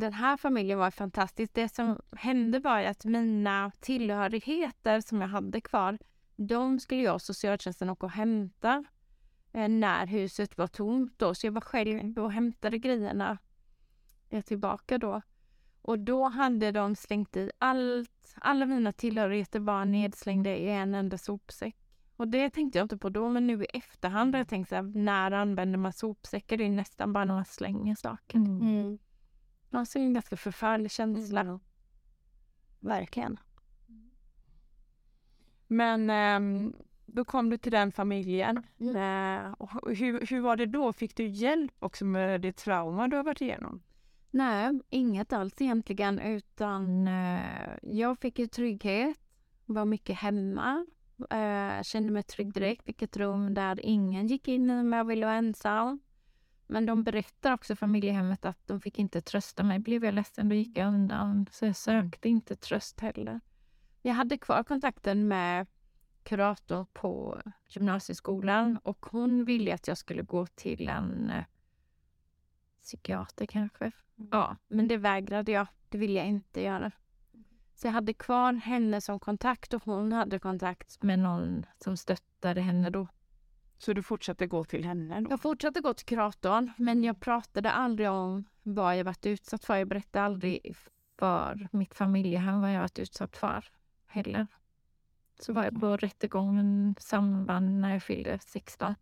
[0.00, 1.54] den här familjen var fantastisk.
[1.54, 5.98] Det som hände var att mina tillhörigheter som jag hade kvar,
[6.36, 8.84] de skulle jag och socialtjänsten åka och hämta
[9.52, 11.34] eh, när huset var tomt då.
[11.34, 13.38] Så jag var själv och hämtade grejerna
[14.30, 15.22] eh, tillbaka då.
[15.82, 18.34] Och då hade de slängt i allt.
[18.34, 21.76] Alla mina tillhörigheter var nedslängda i en enda sopsäck.
[22.16, 24.74] Och det tänkte jag inte på då, men nu i efterhand har jag tänkt så
[24.74, 26.56] här, när använder man sopsäckar?
[26.56, 28.38] Det är nästan bara när man slänger saker.
[28.38, 28.98] Mm.
[29.70, 29.80] Mm.
[29.80, 31.40] Alltså en ganska förfärlig känsla.
[31.40, 31.58] Mm.
[32.80, 33.38] Verkligen.
[35.66, 36.72] Men eh,
[37.06, 38.62] då kom du till den familjen.
[38.80, 38.96] Mm.
[38.96, 40.92] Eh, och hur, hur var det då?
[40.92, 43.82] Fick du hjälp också med det trauma du har varit igenom?
[44.30, 49.18] Nej, inget alls egentligen utan eh, jag fick ju trygghet,
[49.66, 50.86] var mycket hemma,
[51.30, 55.26] eh, kände mig trygg direkt, fick ett rum där ingen gick in när jag ville
[55.26, 56.00] vara ensam.
[56.66, 59.78] Men de berättar också familjehemmet att de fick inte trösta mig.
[59.78, 61.46] Blev jag ledsen då gick jag undan.
[61.52, 63.40] Så jag sökte inte tröst heller.
[64.02, 65.66] Jag hade kvar kontakten med
[66.22, 71.44] kurator på gymnasieskolan och hon ville att jag skulle gå till en eh,
[72.82, 73.84] psykiater kanske.
[73.84, 74.28] Mm.
[74.32, 75.66] Ja, men det vägrade jag.
[75.88, 76.90] Det ville jag inte göra.
[77.74, 82.60] Så jag hade kvar henne som kontakt och hon hade kontakt med någon som stöttade
[82.60, 83.08] henne då.
[83.78, 85.30] Så du fortsatte gå till henne då?
[85.30, 89.76] Jag fortsatte gå till kuratorn men jag pratade aldrig om vad jag varit utsatt för.
[89.76, 90.76] Jag berättade aldrig
[91.18, 93.64] för mitt familjehem vad jag varit utsatt för
[94.06, 94.46] heller.
[95.40, 98.94] Så var jag på rättegången samband när jag fyllde 16.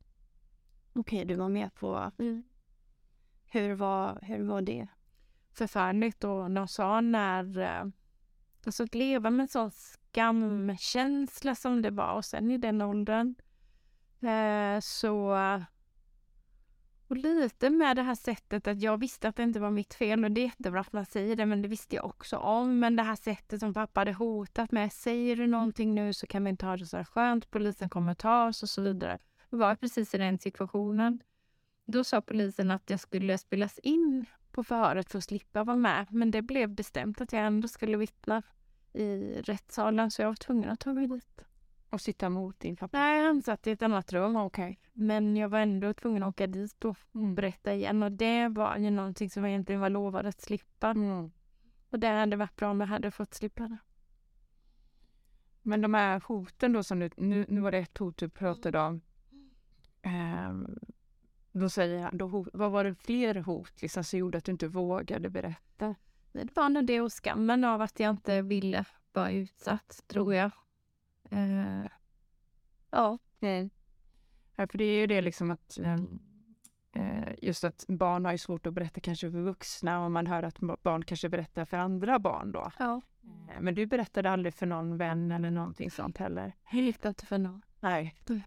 [0.93, 2.13] Okej, du var med på...
[3.47, 4.87] Hur, var, hur var det?
[5.53, 7.59] Förfärligt och de sa när...
[7.59, 7.85] eh,
[8.67, 13.35] Alltså att leva med sån skamkänsla som det var och sen i den åldern.
[14.27, 15.37] Eh, så...
[17.09, 20.25] Och lite med det här sättet att jag visste att det inte var mitt fel
[20.25, 22.79] och det är jättebra att man säger det men det visste jag också om.
[22.79, 24.93] Men det här sättet som pappa hade hotat med.
[24.93, 27.51] Säger du någonting nu så kan vi inte ha det så här skönt.
[27.51, 29.19] Polisen kommer ta oss och så vidare.
[29.51, 31.23] Jag var precis i den situationen.
[31.85, 36.07] Då sa polisen att jag skulle spelas in på förhöret för att slippa vara med.
[36.11, 38.43] Men det blev bestämt att jag ändå skulle vittna
[38.93, 41.45] i rättssalen så jag var tvungen att ta mig dit.
[41.95, 42.99] Och sitta mot din pappa?
[42.99, 44.37] Nej, han satt i ett annat rum.
[44.37, 44.81] Okej.
[44.93, 47.35] Men jag var ändå tvungen att åka dit och Mm.
[47.35, 48.03] berätta igen.
[48.03, 50.91] Och det var ju någonting som jag egentligen var lovad att slippa.
[50.91, 51.31] Mm.
[51.91, 53.77] Och det hade varit bra om jag hade fått slippa det.
[55.63, 58.81] Men de här hoten då som du, nu, nu var det ett hot du pratade
[58.81, 59.01] om.
[60.03, 60.79] Ehm,
[61.53, 64.69] då säger jag, då, vad var det fler hot liksom, som gjorde att du inte
[64.69, 65.95] vågade berätta?
[66.33, 70.51] Det var nog det och skammen av att jag inte ville vara utsatt, tror jag.
[71.31, 71.87] Eh,
[72.91, 73.19] ja.
[74.57, 78.67] Ja, för det är ju det liksom att eh, just att barn har ju svårt
[78.67, 82.19] att berätta kanske för vuxna och man hör att ba- barn kanske berättar för andra
[82.19, 82.71] barn då.
[82.79, 83.01] ja.
[83.49, 86.53] Eh, Men du berättade aldrig för någon vän eller någonting sånt heller?
[86.63, 87.63] Helt inte för någon.
[87.81, 88.15] Nej.
[88.27, 88.45] Nej.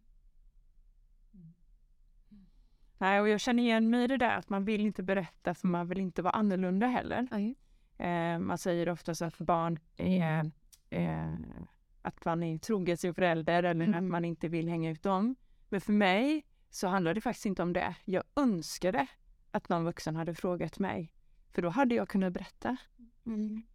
[2.97, 5.67] Nej, och jag känner igen mig i det där att man vill inte berätta för
[5.67, 7.27] man vill inte vara annorlunda heller.
[7.97, 10.51] Eh, man säger oftast att barn är
[10.89, 11.33] eh,
[12.07, 14.05] att man är trogen sin förälder eller Mm.
[14.05, 15.35] att man inte vill hänga ut dem.
[15.69, 17.95] Men för mig så handlar det faktiskt inte om det.
[18.05, 19.07] Jag önskade
[19.51, 21.11] att någon vuxen hade frågat mig.
[21.53, 22.77] För då hade jag kunnat berätta.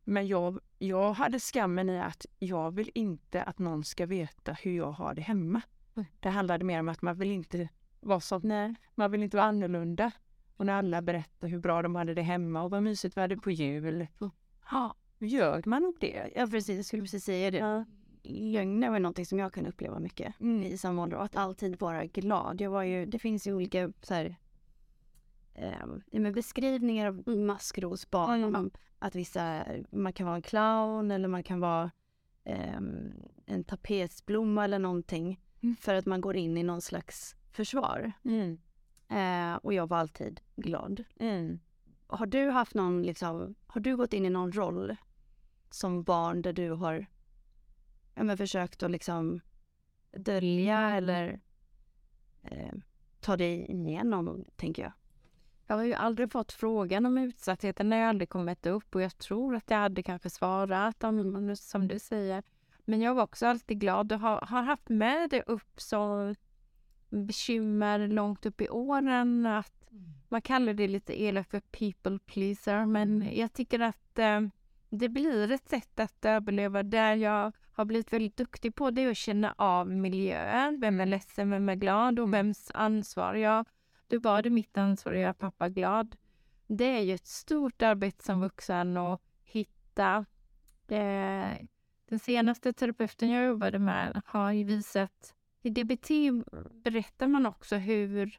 [0.05, 4.77] Men jag, jag hade skammen i att jag vill inte att någon ska veta hur
[4.77, 5.63] jag har det hemma.
[5.97, 6.07] Mm.
[6.21, 7.69] Det handlade mer om att man vill inte
[8.01, 8.41] vara så,
[8.95, 10.11] man vill inte vara annorlunda.
[10.57, 13.37] Och när alla berättar hur bra de hade det hemma och vad mysigt vi hade
[13.37, 14.07] på jul.
[14.71, 16.33] Ja, gör man nog det?
[16.37, 16.77] Ja, precis.
[16.77, 17.59] Jag skulle precis säga det.
[18.25, 20.63] Lögner var någonting som jag kunde uppleva mycket Mm.
[20.63, 21.17] i samma ålder.
[21.17, 22.61] Och att alltid vara glad.
[22.61, 24.37] Jag var ju, det finns ju olika så här,
[26.13, 28.45] men beskrivningar av maskrosbarn.
[28.45, 28.71] Mm.
[28.99, 31.91] Att vissa, man kan vara en clown eller man kan vara
[32.45, 33.13] ehm,
[33.47, 35.41] en tapetsblomma eller någonting.
[35.63, 35.77] Mm.
[35.77, 38.13] För att man går in i någon slags försvar.
[38.25, 38.59] Mm.
[39.09, 41.05] Eh, och jag var alltid glad.
[41.19, 41.59] Mm.
[42.07, 44.97] Har du haft någon, liksom, har du gått in i någon roll
[45.71, 47.07] som barn där du har
[48.15, 49.41] ja, men försökt att liksom
[50.17, 51.41] dölja eller
[52.43, 52.73] eh,
[53.21, 54.93] ta dig igenom, tänker jag?
[55.67, 57.93] Jag har ju aldrig fått frågan om utsattheten.
[57.93, 61.89] Har ju aldrig kommit upp och jag tror att jag hade kanske svarat om, som
[61.89, 62.43] du säger.
[62.85, 66.35] Men jag var också alltid glad och har, har haft med det upp som
[67.09, 69.47] bekymmer långt upp i åren.
[69.47, 69.89] Att
[70.29, 74.41] man kallar det lite elakt för people pleaser men jag tycker att eh,
[74.91, 79.11] det blir ett sätt att överleva där jag har blivit väldigt duktig på det är
[79.11, 80.81] att känna av miljön.
[80.81, 83.65] Vem är ledsen, vem är glad och vems ansvar
[84.13, 86.17] då var det mitt ansvar att göra pappa glad.
[86.67, 90.25] Det är ju ett stort arbete som vuxen att hitta.
[90.89, 91.67] Eh,
[92.09, 96.11] den senaste terapeuten jag jobbade med har ju visat, i DBT
[96.85, 98.39] berättar man också hur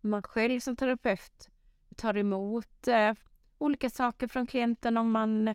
[0.00, 1.50] man själv som terapeut
[1.96, 3.14] tar emot eh,
[3.58, 4.96] olika saker från klienten.
[4.96, 5.54] Om man,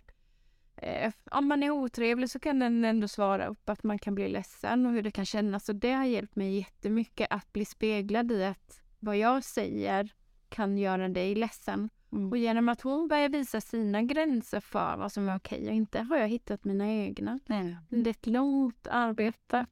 [0.75, 4.29] eh, om man är otrevlig så kan den ändå svara upp att man kan bli
[4.29, 5.69] ledsen och hur det kan kännas.
[5.69, 10.13] Och det har hjälpt mig jättemycket att bli speglad i att vad jag säger
[10.49, 11.89] kan göra dig ledsen.
[12.31, 16.01] Och genom att hon börjar visa sina gränser för vad som är okej och inte
[16.01, 17.39] har jag hittat mina egna.
[17.45, 17.77] Nej.
[17.89, 19.65] Det är ett långt arbete,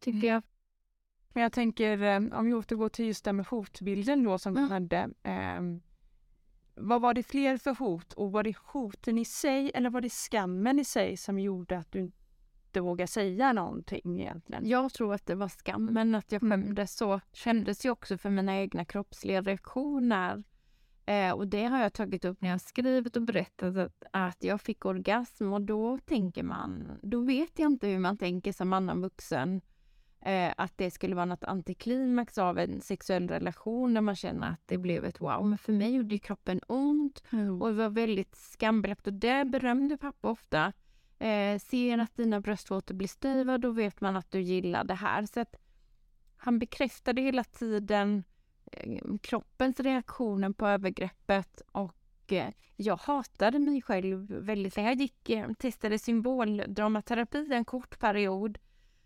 [0.00, 0.42] tycker jag.
[1.32, 4.68] Men jag tänker, eh, om vi återgår till just det med hotbilden då som Mm.
[4.68, 5.10] du hade.
[5.22, 5.80] ehm,
[6.74, 10.10] vad var det fler för hot och var det hoten i sig eller var det
[10.10, 14.68] skammen i sig som gjorde att du inte våga säga någonting egentligen?
[14.68, 16.62] Jag tror att det var skammen, att jag Mm.
[16.62, 17.20] skämdes så.
[17.32, 20.44] Kändes ju också för mina egna kroppsliga reaktioner.
[21.06, 24.60] Eh, och det har jag tagit upp när jag skrivit och berättat att, att jag
[24.60, 29.02] fick orgasm och då tänker man, då vet jag inte hur man tänker som annan
[29.02, 29.60] vuxen.
[30.22, 34.62] Eh, att det skulle vara något antiklimax av en sexuell relation där man känner att
[34.66, 35.46] det blev ett wow.
[35.46, 37.22] Men för mig gjorde kroppen ont
[37.60, 40.72] och det var väldigt skambelagt och det berömde pappa ofta.
[41.18, 45.26] Eh, ser att dina bröstvårtor blir styva då vet man att du gillar det här.
[45.26, 45.56] Så att
[46.36, 48.24] han bekräftade hela tiden
[48.72, 54.76] eh, kroppens reaktioner på övergreppet och eh, jag hatade mig själv väldigt.
[54.76, 58.58] Jag gick, eh, testade symboldramaterapi en kort period.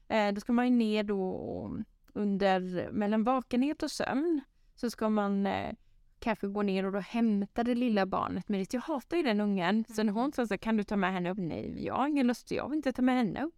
[0.09, 1.77] Eh, då ska man ju ner då
[2.13, 4.41] under mellan vakenhet och sömn
[4.75, 5.75] så ska man eh,
[6.19, 9.85] kanske gå ner och då hämta det lilla barnet med Jag hatar ju den ungen.
[9.89, 11.39] Så när hon sa så kan du ta med henne upp?
[11.39, 12.51] Nej, jag har ingen lust.
[12.51, 13.55] Jag vill inte ta med henne upp.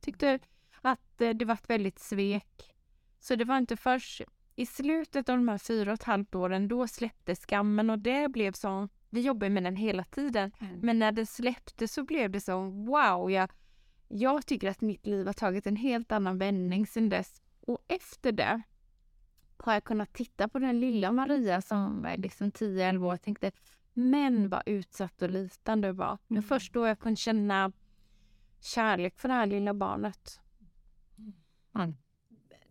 [0.00, 0.38] Tyckte
[0.80, 2.74] att eh, det var ett väldigt svek.
[3.20, 4.22] Så det var inte först
[4.56, 8.28] i slutet av de här fyra och ett halvt åren då släppte skammen och det
[8.28, 8.88] blev så.
[9.10, 10.52] Vi jobbar med den hela tiden.
[10.82, 13.30] Men när den släppte så blev det så wow.
[13.30, 13.50] Jag,
[14.08, 17.42] jag tycker att mitt liv har tagit en helt annan vändning sedan dess.
[17.60, 18.62] Och efter det
[19.56, 23.52] har jag kunnat titta på den lilla Maria som var liksom 10-11 år och tänkte
[23.92, 26.18] men vad utsatt och liten du var.
[26.28, 26.42] Det Mm.
[26.42, 27.72] var först då jag kunde känna
[28.60, 30.40] kärlek för det här lilla barnet.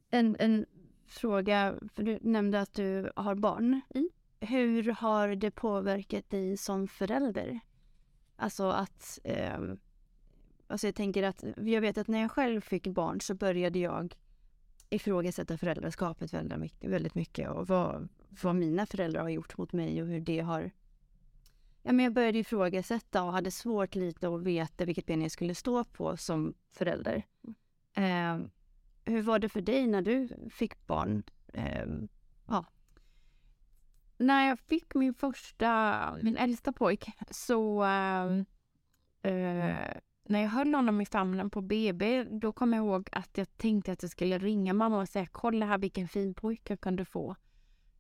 [0.10, 0.66] En, en
[1.06, 3.82] fråga, för du nämnde att du har barn.
[3.96, 4.10] Mm.
[4.40, 7.60] Hur har det påverkat dig som förälder?
[8.36, 9.20] Alltså att...
[9.24, 9.80] ehm,
[10.68, 14.16] alltså jag tänker att, jag vet att när jag själv fick barn så började jag
[14.90, 18.08] ifrågasätta föräldraskapet väldigt mycket, väldigt mycket och vad,
[18.44, 20.72] vad mina föräldrar har gjort mot mig och hur det har...
[21.84, 25.56] Ja, men jag började ifrågasätta och hade svårt lite att veta vilket ben jag skulle
[25.56, 27.24] stå på som förälder.
[27.94, 28.40] Eh,
[29.06, 31.24] hur var det för dig när du fick barn?
[31.54, 32.08] Ehm,
[34.18, 38.46] När jag fick min första, min äldsta pojk så ehm,
[39.22, 39.98] eh,
[40.30, 43.92] när jag höll honom i famnen på BB då kom jag ihåg att jag tänkte
[43.92, 47.36] att jag skulle ringa mamma och säga kolla här vilken fin pojke jag kunde få.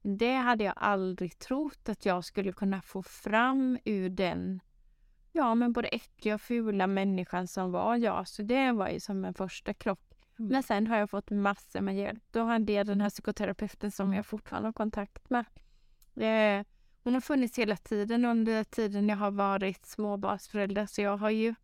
[0.02, 4.60] Det hade jag aldrig trott att jag skulle kunna få fram ur den
[5.38, 8.28] ja men både äckliga och fula människan som var jag.
[8.28, 10.00] Så det var ju som en första krock.
[10.40, 10.52] Mm.
[10.52, 12.24] Men sen har jag fått massor med hjälp.
[12.32, 15.46] Då hade jag den här psykoterapeuten som jag fortfarande har kontakt med.
[16.16, 16.66] Eh,
[17.04, 21.56] hon har funnits hela tiden under tiden jag har varit småbarnsförälder så jag har ju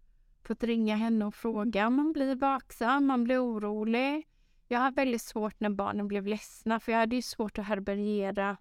[0.47, 1.89] fått ringa henne och fråga.
[1.89, 4.27] Man blir vaksam, man blir orolig.
[4.67, 8.58] Jag har väldigt svårt när barnen blev ledsna för jag hade ju svårt att härbärgera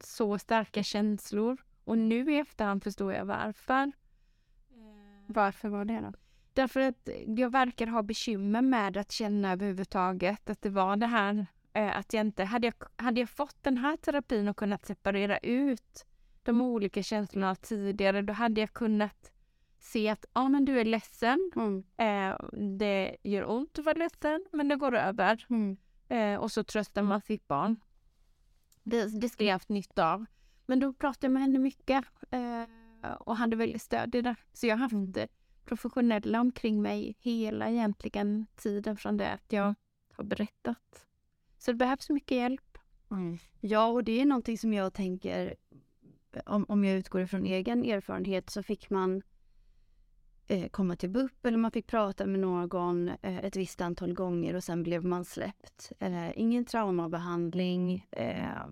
[0.00, 1.56] så starka känslor.
[1.84, 3.92] Och nu i efterhand förstår jag varför.
[5.26, 6.12] Varför var det då?
[6.52, 11.46] Därför att jag verkar ha bekymmer med att känna överhuvudtaget att det var det här
[11.72, 15.38] eh, att jag inte, hade jag, hade jag fått den här terapin och kunnat separera
[15.38, 16.06] ut
[16.42, 19.32] de olika känslorna tidigare då hade jag kunnat
[19.80, 21.84] se att ja men du är ledsen, Mm.
[21.96, 22.36] eh,
[22.78, 25.76] det gör ont att vara ledsen men det går över Mm.
[26.08, 27.76] eh, och så tröstar man sitt barn.
[28.82, 30.24] Det, det skulle jag haft nytta av.
[30.66, 34.34] Men då pratade jag med henne mycket eh, och hade väldigt stöd i det.
[34.52, 35.12] Så jag har haft Mm.
[35.16, 35.26] eh,
[35.64, 39.74] professionella omkring mig hela egentligen tiden från det att jag
[40.12, 41.06] har berättat.
[41.58, 42.78] Så det behövs mycket hjälp.
[43.60, 45.54] Ja, och det är någonting som jag tänker,
[46.46, 49.22] om, om jag utgår ifrån egen erfarenhet så fick man
[50.50, 54.54] eh, komma till BUP eller man fick prata med någon eh, ett visst antal gånger
[54.56, 55.92] och sen blev man släppt.
[55.98, 58.06] Eh, ingen traumabehandling.
[58.10, 58.64] Eh,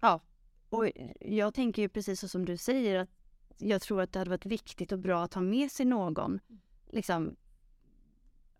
[0.00, 0.20] ja,
[0.68, 0.86] och
[1.20, 3.10] jag tänker ju precis så som du säger att
[3.58, 6.40] jag tror att det hade varit viktigt och bra att ha med sig någon
[6.86, 7.36] liksom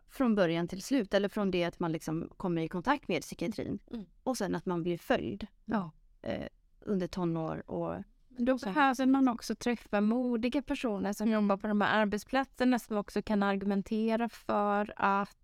[0.09, 3.79] från början till slut eller från det att man liksom kommer i kontakt med psykiatrin
[3.91, 4.05] Mm.
[4.23, 5.91] och sen att man blir följd Ja.
[6.23, 6.47] eh,
[6.81, 7.95] under tonår och
[8.37, 13.23] Då behöver man också träffa modiga personer som jobbar på de här arbetsplatserna som också
[13.23, 15.37] kan argumentera för att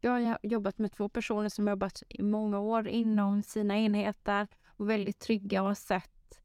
[0.00, 4.90] jag har jobbat med två personer som jobbat i många år inom sina enheter och
[4.90, 6.42] väldigt trygga och har sett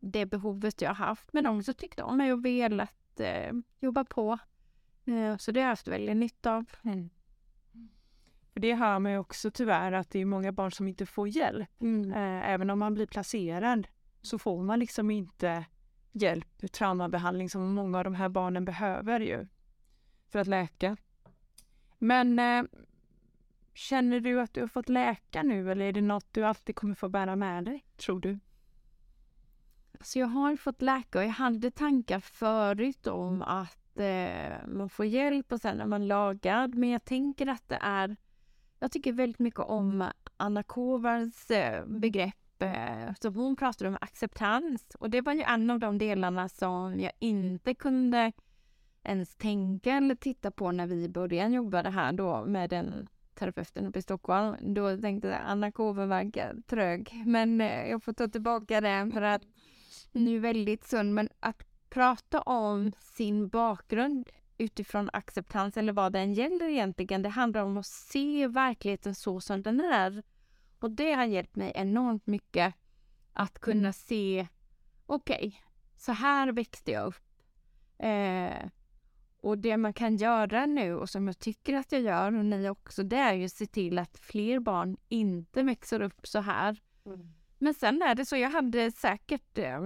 [0.00, 1.32] det behovet jag har haft.
[1.32, 4.38] Men också tyckt om mig och velat eh, jobba på.
[5.04, 6.64] Eh, så det har jag haft väldigt nytta av.
[8.52, 11.28] För det hör man ju också tyvärr att det är många barn som inte får
[11.28, 11.70] hjälp.
[11.80, 12.12] Mm.
[12.12, 13.86] Eh, även om man blir placerad
[14.22, 15.64] så får man liksom inte
[16.12, 19.46] hjälp, traumabehandling som många av de här barnen behöver ju
[20.28, 20.96] för att läka.
[21.98, 22.64] Men eh,
[23.74, 26.94] känner du att du har fått läka nu eller är det något du alltid kommer
[26.94, 28.38] få bära med dig, tror du?
[30.00, 35.06] Så jag har fått läka och jag hade tankar förut om att eh, man får
[35.06, 36.74] hjälp och sen är man lagad.
[36.74, 38.16] Men jag tänker att det är...
[38.78, 42.41] Jag tycker väldigt mycket om Anna Kovars eh, begrepp.
[42.62, 47.00] Eh, så hon pratade om acceptans och det var ju en av de delarna som
[47.00, 48.32] jag inte kunde
[49.04, 53.86] ens tänka eller titta på när vi började jobba det här då med den terapeuten
[53.86, 54.74] uppe i Stockholm.
[54.74, 57.22] Då tänkte jag Anna Kove verkar trög.
[57.26, 59.42] Men eh, jag får ta tillbaka det för att
[60.12, 61.14] nu är väldigt sund.
[61.14, 67.22] Men att prata om sin bakgrund utifrån acceptans eller vad den gäller egentligen.
[67.22, 70.22] Det handlar om att se verkligheten så som den är.
[70.82, 72.74] Och det har hjälpt mig enormt mycket
[73.32, 74.48] att kunna se,
[75.06, 75.52] okej, okay,
[75.96, 77.22] så här växte jag upp.
[77.98, 78.68] Eh,
[79.40, 82.68] och det man kan göra nu och som jag tycker att jag gör och ni
[82.68, 86.80] också, det är ju att se till att fler barn inte växer upp så här.
[87.06, 87.32] Mm.
[87.58, 89.80] Men sen är det så, jag hade säkert eh,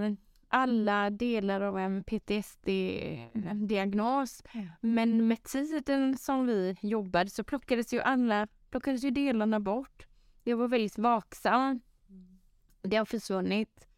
[0.49, 4.43] alla delar av en PTSD-diagnos.
[4.81, 10.06] Men med tiden som vi jobbade så plockades ju alla, plockades ju delarna bort.
[10.49, 11.81] Jag var väldigt vaksam.
[12.83, 13.89] Det har försvunnit.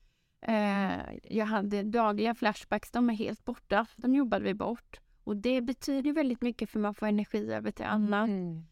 [0.40, 3.86] Eh, jag hade dagliga flashbacks, de är helt borta.
[3.96, 5.00] De jobbade vi bort.
[5.24, 8.28] Och det betyder väldigt mycket för man får energi över till annat.
[8.28, 8.64] Mm.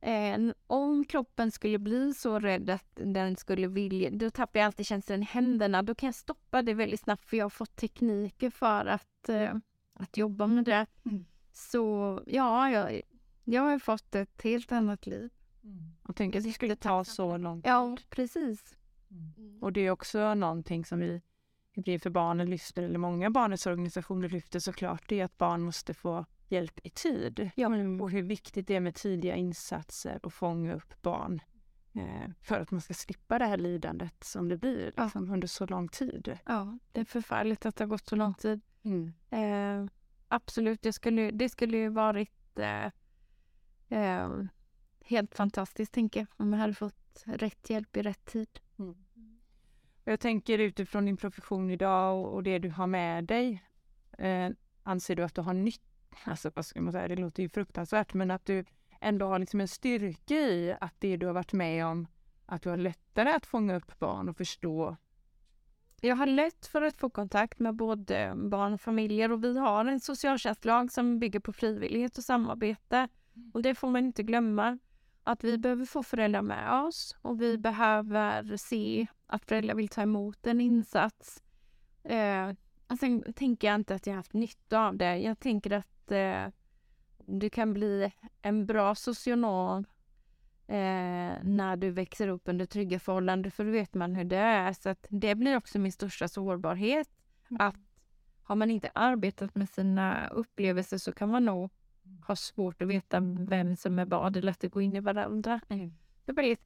[0.00, 4.86] Eh, om kroppen skulle bli så rädd att den skulle vilja, då tappar jag alltid
[4.86, 5.82] känslan i händerna.
[5.82, 9.54] Då kan jag stoppa det väldigt snabbt för jag har fått tekniker för att, eh,
[9.92, 10.86] att jobba med det.
[11.04, 11.24] Mm.
[11.52, 13.00] Så ja, jag,
[13.44, 15.30] jag har fått ett helt annat liv.
[16.12, 17.70] Och tänk att det skulle ta så lång tid.
[17.70, 18.76] Ja, precis.
[19.10, 19.58] Mm.
[19.62, 21.22] Och det är också någonting som vi
[21.74, 25.94] blir för barnen lyfter, eller många barnets organisationer lyfter såklart, det är att barn måste
[25.94, 27.50] få hjälp i tid.
[27.56, 27.68] Ja.
[28.00, 31.40] Och hur viktigt det är med tidiga insatser och fånga upp barn
[31.94, 35.32] eh, för att man ska slippa det här lidandet som det blir liksom, ja.
[35.32, 36.38] under så lång tid.
[36.46, 38.60] Ja, det är förfärligt att det har gått så lång tid.
[38.82, 39.12] Mm.
[39.30, 39.90] Eh,
[40.28, 42.86] absolut, det skulle, det skulle ju varit eh,
[43.88, 44.28] eh,
[45.04, 48.60] helt fantastiskt, tänker jag, om jag hade fått rätt hjälp i rätt tid.
[48.78, 48.94] Mm.
[50.04, 53.64] Jag tänker utifrån din profession idag och det du har med dig.
[54.18, 54.50] Eh,
[54.82, 55.84] anser du att du har nytta
[56.24, 58.64] alltså vad ska man säga, det låter ju fruktansvärt, men att du
[59.00, 62.06] ändå har liksom en styrka i att det du har varit med om,
[62.46, 64.96] att du har lättare att fånga upp barn och förstå.
[66.00, 69.84] Jag har lätt för att få kontakt med både barn och familjer och vi har
[69.84, 73.08] en socialtjänstlag som bygger på frivillighet och samarbete.
[73.54, 74.78] Och det får man inte glömma.
[75.24, 80.02] Att vi behöver få föräldrar med oss och vi behöver se att föräldrar vill ta
[80.02, 81.42] emot en insats.
[82.04, 82.52] Eh,
[83.00, 85.16] sen tänker jag inte att jag haft nytta av det.
[85.18, 86.46] Jag tänker att eh,
[87.26, 88.12] du kan bli
[88.42, 89.84] en bra socionom
[90.66, 94.72] eh, när du växer upp under trygga förhållanden, för då vet man hur det är.
[94.72, 97.08] Så det blir också min största sårbarhet.
[97.50, 97.66] Mm.
[97.66, 97.76] Att
[98.42, 101.70] har man inte arbetat med sina upplevelser så kan man nog
[102.26, 105.60] ha svårt att veta vem som är vad eller att det går in i varandra.
[105.68, 105.92] Mm.
[106.24, 106.56] Jag blir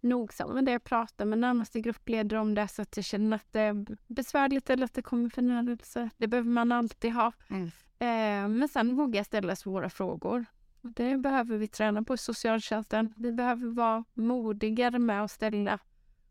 [0.00, 3.52] nogsam med det jag pratar med närmaste gruppledare om det så att jag känner att
[3.52, 6.10] det är besvärligt eller att det kommer förnärmelse.
[6.16, 7.32] Det behöver man alltid ha.
[7.48, 7.66] Mm.
[7.98, 10.44] Eh, men sen vågar jag ställa svåra frågor.
[10.82, 13.14] Det behöver vi träna på i socialtjänsten.
[13.16, 15.78] Vi behöver vara modigare med att ställa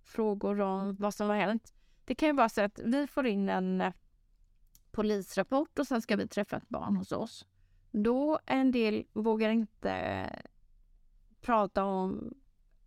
[0.04, 1.74] frågor om vad som har hänt.
[2.06, 3.94] Det kan ju vara så att vi får in en eh,
[4.92, 7.46] polisrapport och sen ska vi träffa ett barn hos oss.
[7.94, 10.30] Då en del vågar inte
[11.42, 12.34] prata om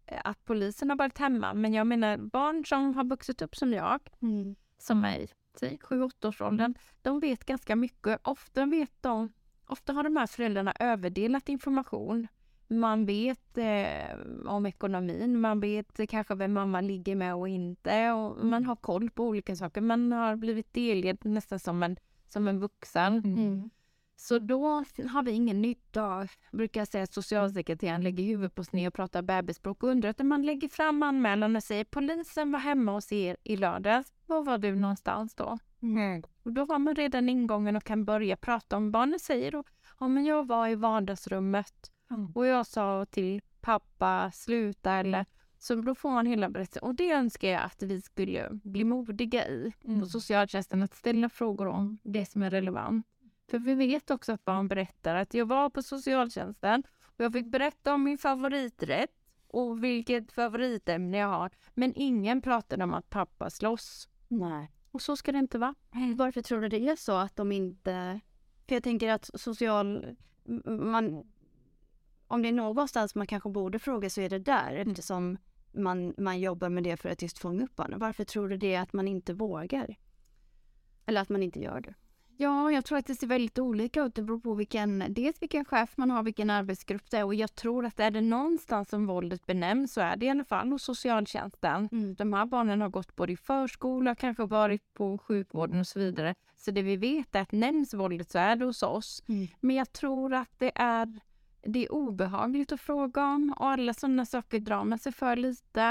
[0.07, 1.55] att polisen har varit hemma.
[1.55, 4.57] Men jag menar barn som har vuxit upp som jag, mm.
[4.79, 5.29] som mig,
[5.63, 8.21] i 7-8-årsåldern, de vet ganska mycket.
[8.23, 9.33] Ofta vet de,
[9.67, 12.29] ofta har de här föräldrarna överdelat information.
[12.69, 18.45] Man vet eh, om ekonomin, man vet kanske vem mamma ligger med och inte och
[18.45, 19.81] man har koll på olika saker.
[19.81, 21.97] Man har blivit delgedd nästan som en,
[22.29, 23.19] som en vuxen.
[23.25, 23.71] Mm.
[24.17, 28.65] Så då har vi ingen nytta av, brukar jag säga att socialsekreteraren lägger huvudet på
[28.65, 32.59] sned och pratar bebisspråk och undrar utan man lägger fram anmälan och säger polisen var
[32.59, 34.13] hemma hos er i lördags.
[34.27, 35.59] Var var du någonstans då?
[35.83, 36.23] Mm.
[36.43, 39.65] Och då har man redan ingången och kan börja prata om barnet säger då,
[40.01, 42.33] ja men jag var i vardagsrummet mm.
[42.35, 45.27] och jag sa till pappa sluta eller
[45.59, 49.49] så då får man hela berättelsen och det önskar jag att vi skulle bli modiga
[49.49, 50.01] i mm.
[50.01, 53.07] på socialtjänsten att ställa frågor om det som är relevant.
[53.49, 57.47] För vi vet också att barn berättar att jag var på socialtjänsten och jag fick
[57.47, 59.11] berätta om min favoriträtt
[59.49, 61.51] och vilket favoritämne jag har.
[61.75, 64.09] Men ingen pratade om att pappa slåss.
[64.29, 64.73] Nej.
[64.91, 65.75] Och så ska det inte vara.
[66.17, 68.21] Varför tror du det är så att de inte...
[68.69, 70.17] För jag tänker att social...
[70.65, 71.25] Man,
[72.27, 74.91] om det är någonstans man kanske borde fråga så är det där mm.
[74.91, 75.39] eftersom
[75.73, 77.99] man, man jobbar med det för att just fånga upp barnen.
[77.99, 79.97] Varför tror du det att man inte vågar?
[81.07, 81.95] Eller att man inte gör det?
[82.39, 84.15] Ja, jag tror att det ser väldigt olika ut.
[84.15, 87.25] Det beror på vilken, dels vilken chef man har, vilken arbetsgrupp det är.
[87.25, 90.45] Och jag tror att är det någonstans som våldet benämns så är det i alla
[90.45, 91.89] fall hos socialtjänsten.
[91.93, 92.15] Mm.
[92.15, 96.35] De här barnen har gått både i förskola, kanske varit på sjukvården och så vidare.
[96.57, 99.23] Så det vi vet är att nämns våldet så är det hos oss.
[99.29, 99.49] Mm.
[99.61, 101.21] Men jag tror att det är,
[101.63, 105.83] det är obehagligt att fråga om och alla sådana saker drar man sig för lite.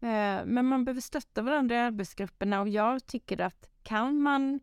[0.00, 4.60] Eh, Men man behöver stötta varandra i arbetsgrupperna och jag tycker att kan man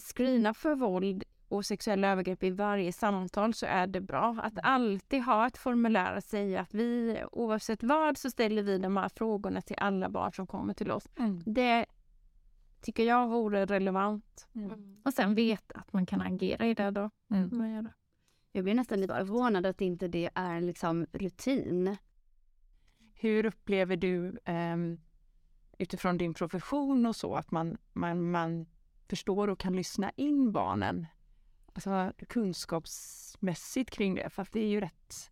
[0.00, 4.36] screena för våld och sexuella övergrepp i varje samtal så är det bra.
[4.42, 8.96] Att alltid ha ett formulär att säga att vi oavsett vad så ställer vi de
[8.96, 11.08] här frågorna till alla barn som kommer till oss.
[11.46, 11.86] Det
[12.80, 14.46] tycker jag vore relevant.
[14.54, 14.96] Mm.
[15.04, 17.10] Och sen veta att man kan agera i det då.
[17.30, 17.88] Mm.
[18.52, 21.96] Jag blir nästan lite förvånad att inte det är liksom rutin.
[23.14, 25.00] Hur upplever du ehm,
[25.78, 28.66] utifrån din profession och så att man, man, man
[29.08, 31.06] förstår och kan lyssna in barnen?
[31.72, 35.30] Alltså kunskapsmässigt kring det, för att det är ju rätt...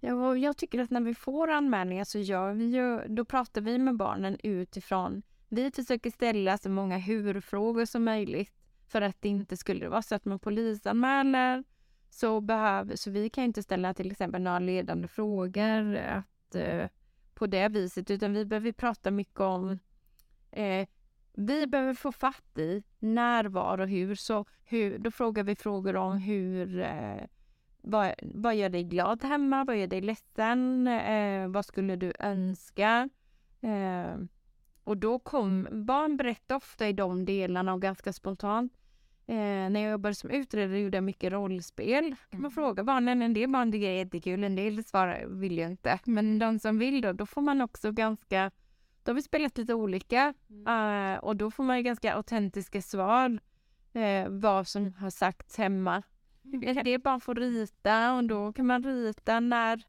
[0.00, 3.78] Ja, jag tycker att när vi får anmälningar så gör vi ju, då pratar vi
[3.78, 5.22] med barnen utifrån.
[5.48, 8.52] Vi försöker ställa så många hur-frågor som möjligt
[8.86, 11.64] för att det inte skulle vara så att man polisanmäler.
[12.10, 16.86] Så, behöver, så vi kan inte ställa till exempel några ledande frågor att, eh,
[17.34, 19.78] på det viset utan vi behöver prata mycket om
[20.50, 20.88] eh,
[21.32, 24.14] vi behöver få fatt i när, var och hur.
[24.14, 27.24] Så hur, då frågar vi frågor om hur eh,
[27.82, 29.64] vad, vad gör dig glad hemma?
[29.64, 30.86] Vad gör dig ledsen?
[30.88, 33.08] Eh, vad skulle du önska?
[33.60, 34.16] Eh,
[34.84, 38.72] och då kom barn berätta ofta i de delarna och ganska spontant.
[39.26, 39.36] Eh,
[39.70, 42.04] när jag jobbade som utredare gjorde jag mycket rollspel.
[42.30, 42.50] Kan man Mm.
[42.50, 45.98] fråga barnen, en del barn tycker det är jättekul, en del svarar vill jag inte.
[46.04, 48.50] Men de som vill då, då får man också ganska,
[49.02, 50.34] då har vi spelat lite olika
[50.66, 53.38] eh, och då får man ju ganska autentiska svar
[53.92, 56.02] eh, vad som har sagts hemma.
[56.52, 59.82] En del barn får rita och då kan man rita när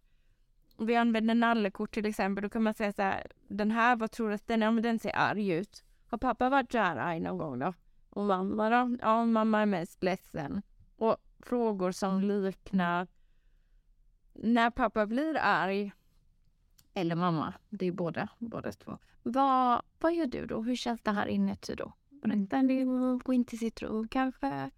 [0.78, 2.42] vi använder nallekort till exempel.
[2.42, 4.72] Då kan man säga så här, den här, vad tror du att den är?
[4.72, 5.84] Men den ser arg ut.
[6.08, 7.74] Har pappa varit så här arg någon gång då?
[8.10, 8.98] Och mamma då?
[9.02, 10.62] Ja, mamma är mest ledsen.
[10.96, 13.08] Och frågor som liknar
[14.34, 15.92] när pappa blir arg
[16.94, 18.98] eller mamma, det är båda, båda två.
[19.24, 20.62] Vad, vad gör du då?
[20.62, 21.94] Hur känns det här inuti då?
[22.10, 22.88] Berätta en del,
[23.24, 24.72] gå in till sitt rum kanske.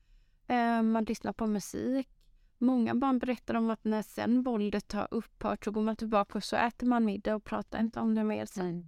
[0.47, 2.09] Eh, man lyssnar på musik.
[2.57, 6.43] Många barn berättar om att när sen våldet har upphört så går man tillbaka och
[6.43, 8.85] så äter man middag och pratar inte om det mer sen.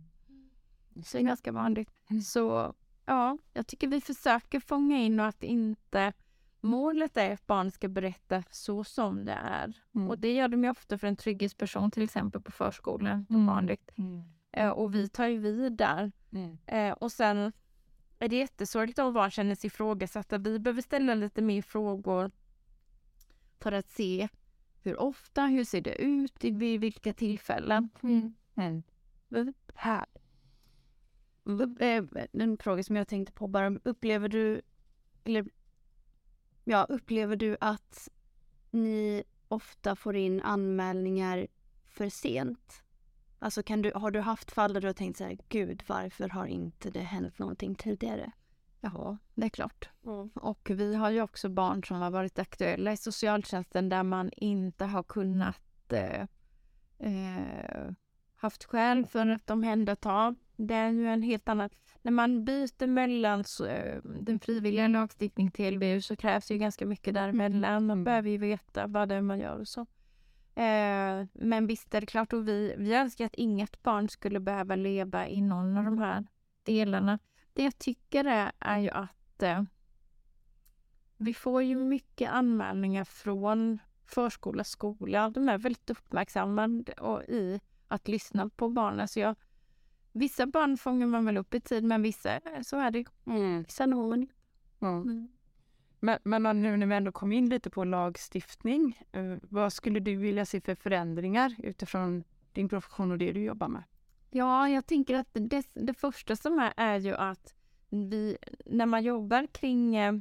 [1.03, 1.89] Så det är ganska vanligt.
[2.26, 2.73] Så
[3.05, 6.13] ja, jag tycker vi försöker fånga in och att inte
[6.66, 9.74] målet är att barn ska berätta så som det är.
[9.95, 10.09] Mm.
[10.09, 13.26] Och det gör de ju ofta för en trygghetsperson till exempel på förskolan.
[13.30, 13.45] Mm.
[13.45, 13.91] Vanligt.
[13.97, 14.22] Mm.
[14.51, 16.11] Eh, och vi tar ju vid där.
[16.32, 16.57] Mm.
[16.66, 17.51] Eh, och sen
[18.20, 20.38] är det jättesorgligt om barn känner sig ifrågasatta.
[20.38, 22.32] Vi behöver ställa lite mer frågor
[23.59, 24.28] för att se
[24.82, 27.89] hur ofta, hur ser det ut, i vid vilka tillfällen.
[28.03, 28.34] Mm.
[29.76, 30.05] Här.
[31.43, 32.03] Upp- eh,
[32.34, 34.61] En fråga som jag tänkte på bara, upplever du,
[35.24, 35.45] eller
[36.66, 38.09] ja, upplever du att
[38.72, 41.47] ni ofta får in anmälningar
[41.86, 42.84] för sent?
[43.39, 46.30] Alltså kan du, har du haft fall där du har tänkt så här, gud varför
[46.30, 48.32] har inte det hänt någonting tidigare?
[48.82, 49.89] Ja, det är klart.
[50.34, 54.86] Och vi har ju också barn som har varit aktuella i socialtjänsten där man inte
[54.86, 56.22] har kunnat eh,
[56.99, 57.91] eh,
[58.46, 60.36] haft skäl för att omhänderta.
[60.56, 61.70] Det är ju en helt annan...
[62.02, 66.60] När man byter mellan så, eh, den frivilliga lagstiftningen till LVU så krävs det ju
[66.60, 67.86] ganska mycket däremellan.
[67.86, 69.82] Man behöver ju veta vad det är man gör och så.
[70.56, 74.76] Eh, men visst är det klart, och vi, vi önskar att inget barn skulle behöva
[74.76, 76.26] leva i någon av de här
[76.64, 77.20] delarna.
[77.54, 79.64] Det jag tycker är, är ju att eh,
[81.18, 85.30] vi får ju mycket anmälningar från förskola, skola.
[85.30, 89.07] De är väldigt uppmärksammade och i att lyssna på barnen.
[89.07, 89.36] Så jag,
[90.11, 93.05] vissa barn fångar man väl upp i tid, men vissa, så är det ju.
[93.63, 94.27] Vissa når man ju.
[94.81, 95.27] Mm.
[95.99, 100.15] Men, men nu när vi ändå kom in lite på lagstiftning, eh, vad skulle du
[100.15, 102.23] vilja se för förändringar utifrån
[102.53, 103.83] din profession och det du jobbar med?
[104.31, 107.53] Ja, jag tänker att det, det första som är, är ju att
[107.89, 110.13] vi, när man jobbar kring eh,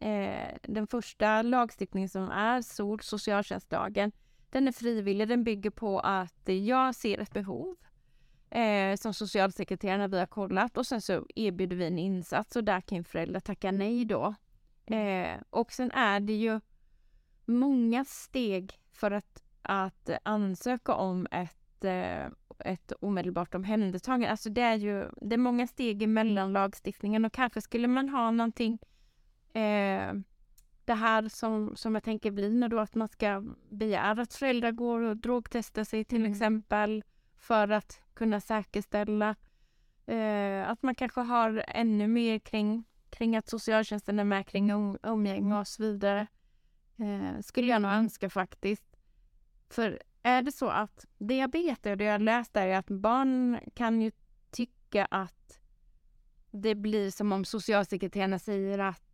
[0.00, 4.12] eh, den första lagstiftningen som är SOL, socialtjänstlagen,
[4.50, 7.76] den är frivillig, den bygger på att jag ser ett behov
[8.50, 12.64] eh, som socialsekreterare när vi har kollat och sen så erbjuder vi en insats och
[12.64, 14.34] där kan föräldrar tacka nej då.
[14.86, 16.60] Eh, och sen är det ju
[17.44, 22.26] många steg för att, att ansöka om ett, eh,
[22.58, 24.30] ett omedelbart omhändertagande.
[24.30, 28.30] Alltså det är ju det är många steg mellan lagstiftningen och kanske skulle man ha
[28.30, 28.78] någonting
[29.52, 30.12] eh,
[30.88, 34.72] det här som, som jag tänker blir nu då att man ska begära att föräldrar
[34.72, 36.32] går och drogtestar sig till Mm.
[36.32, 37.04] exempel
[37.36, 39.36] för att kunna säkerställa
[40.06, 44.98] eh, att man kanske har ännu mer kring, kring att socialtjänsten är med kring um,
[45.02, 46.26] umgänge och så vidare.
[46.96, 48.96] Eh, skulle jag nog önska faktiskt.
[49.70, 51.06] För är det så att
[51.52, 54.10] vet och det jag läst är att barn kan ju
[54.50, 55.60] tycka att
[56.50, 59.07] det blir som om socialsekreterarna säger att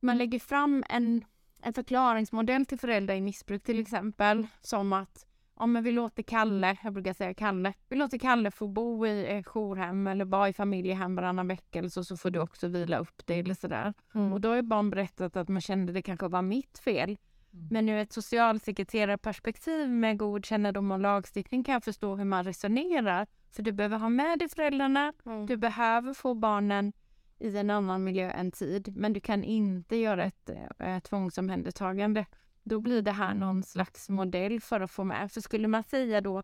[0.00, 1.24] man lägger fram en,
[1.62, 5.24] en förklaringsmodell till föräldrar i missbruk till exempel som att
[5.60, 9.42] om vi låter Kalle, jag brukar säga Kalle, vi låter Kalle få bo i eh,
[9.42, 13.26] jourhem eller vara i familjehem varannan vecka eller så, så får du också vila upp
[13.26, 13.94] dig eller sådär.
[14.32, 17.18] Och då har barn berättat att man kände det kanske var mitt fel.
[17.52, 17.68] Mm.
[17.70, 23.26] Men ur ett socialsekreterarperspektiv med god kännedom om lagstiftning kan jag förstå hur man resonerar.
[23.50, 25.12] För du behöver ha med dig föräldrarna,
[25.48, 26.92] du behöver få barnen
[27.38, 32.26] i en annan miljö en tid, men du kan inte göra ett eh, tvångsomhändertagande.
[32.62, 35.32] Då blir det här någon slags modell för att få med.
[35.32, 36.42] För skulle man säga då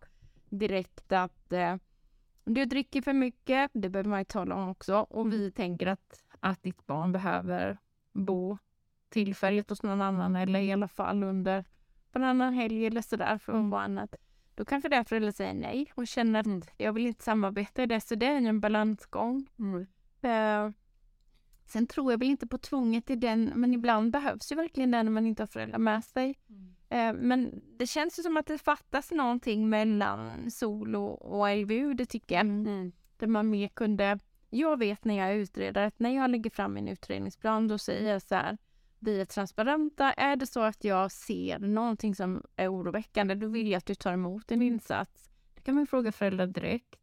[0.49, 1.77] direkt att eh,
[2.45, 6.25] du dricker för mycket, det behöver man ju tala om också, och vi tänker att,
[6.41, 7.79] att ditt barn behöver
[8.13, 8.59] bo
[9.09, 11.65] tillfälligt hos någon annan eller i alla fall under
[12.13, 14.15] varannan helg eller sådär för att vara annat.
[14.55, 16.63] Då kanske det är föräldrar säger nej och känner att Mm.
[16.77, 18.01] jag vill inte samarbeta i det.
[18.01, 19.47] Så det är en balansgång.
[19.59, 19.87] Mm.
[20.21, 20.73] Eh,
[21.67, 25.07] sen tror jag väl inte på tvånget i den, men ibland behövs ju verkligen den
[25.07, 26.39] när man inte har föräldrar med sig.
[26.89, 32.07] Eh, men det känns ju som att det fattas någonting mellan SOL och, LVU, det
[32.07, 32.47] tycker jag.
[32.47, 32.93] Mm.
[33.17, 34.19] Där man mer kunde...
[34.51, 38.23] Jag vet när jag utreder att när jag lägger fram min utredningsplan då säger jag
[38.23, 38.59] så här.
[38.99, 40.13] Vi är transparenta.
[40.13, 43.95] Är det så att jag ser någonting som är oroväckande då vill jag att du
[43.95, 45.31] tar emot en insats.
[45.55, 46.99] Det kan man fråga föräldrar direkt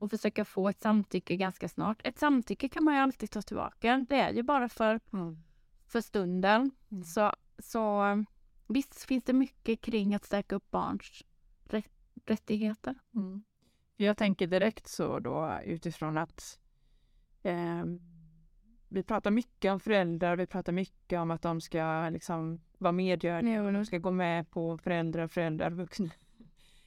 [0.00, 2.00] och försöka få ett samtycke ganska snart.
[2.06, 4.06] Ett samtycke kan man ju alltid ta tillbaka.
[4.08, 5.36] Det är ju bara för, Mm.
[5.86, 6.70] för stunden.
[6.90, 7.04] Mm.
[7.04, 8.04] Så, så
[8.68, 11.22] visst finns det mycket kring att stärka upp barns
[11.64, 11.92] rätt,
[12.26, 12.94] rättigheter.
[13.14, 13.44] Mm.
[13.96, 16.58] Jag tänker direkt så då utifrån att
[17.42, 17.84] eh,
[18.88, 23.62] vi pratar mycket om föräldrar, vi pratar mycket om att de ska liksom vara medgörliga
[23.62, 26.10] och de ska gå med på föräldrar, föräldrar, vuxna.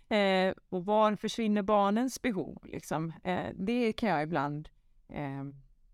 [0.09, 2.57] Eh, och var försvinner barnens behov?
[2.63, 3.13] Liksom?
[3.23, 4.69] Eh, det kan jag ibland
[5.09, 5.43] eh,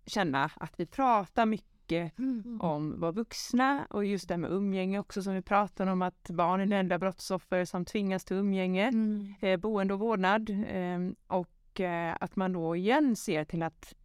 [0.05, 2.13] känna att vi pratar mycket
[2.59, 6.61] om vad vuxna och just det med umgänge också som vi pratar om att barn
[6.61, 9.33] är det enda brottsoffer som tvingas till umgänge Mm.
[9.41, 13.95] eh, boende och vårdnad eh, och eh, att man då igen ser till att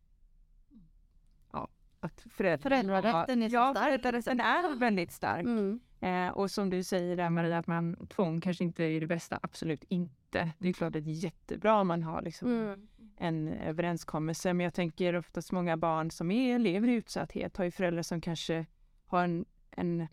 [1.53, 1.69] ja,
[2.01, 5.45] att föräldrar, Föräldrarätten är ja, föräldrarätten är väldigt stark.
[5.45, 5.81] Mm.
[6.01, 9.39] Eh, och som du säger där Maria, att man, tvång kanske inte är det bästa,
[9.43, 10.53] absolut inte.
[10.59, 12.89] Det är klart att det är jättebra om man har liksom Mm.
[13.17, 14.55] en överenskommelse.
[14.55, 18.21] Men jag tänker oftast många barn som är, lever i utsatthet har ju föräldrar som
[18.21, 18.67] kanske
[19.07, 20.07] har en, en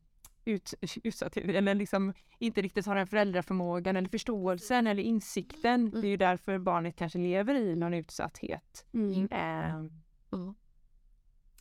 [0.45, 0.73] ut,
[1.03, 5.91] utsatthet eller liksom inte riktigt har den föräldraförmågan eller förståelsen eller insikten.
[5.91, 8.85] Det är ju därför barnet kanske lever i någon utsatthet.
[8.93, 9.27] Mm.
[9.31, 9.85] Eh,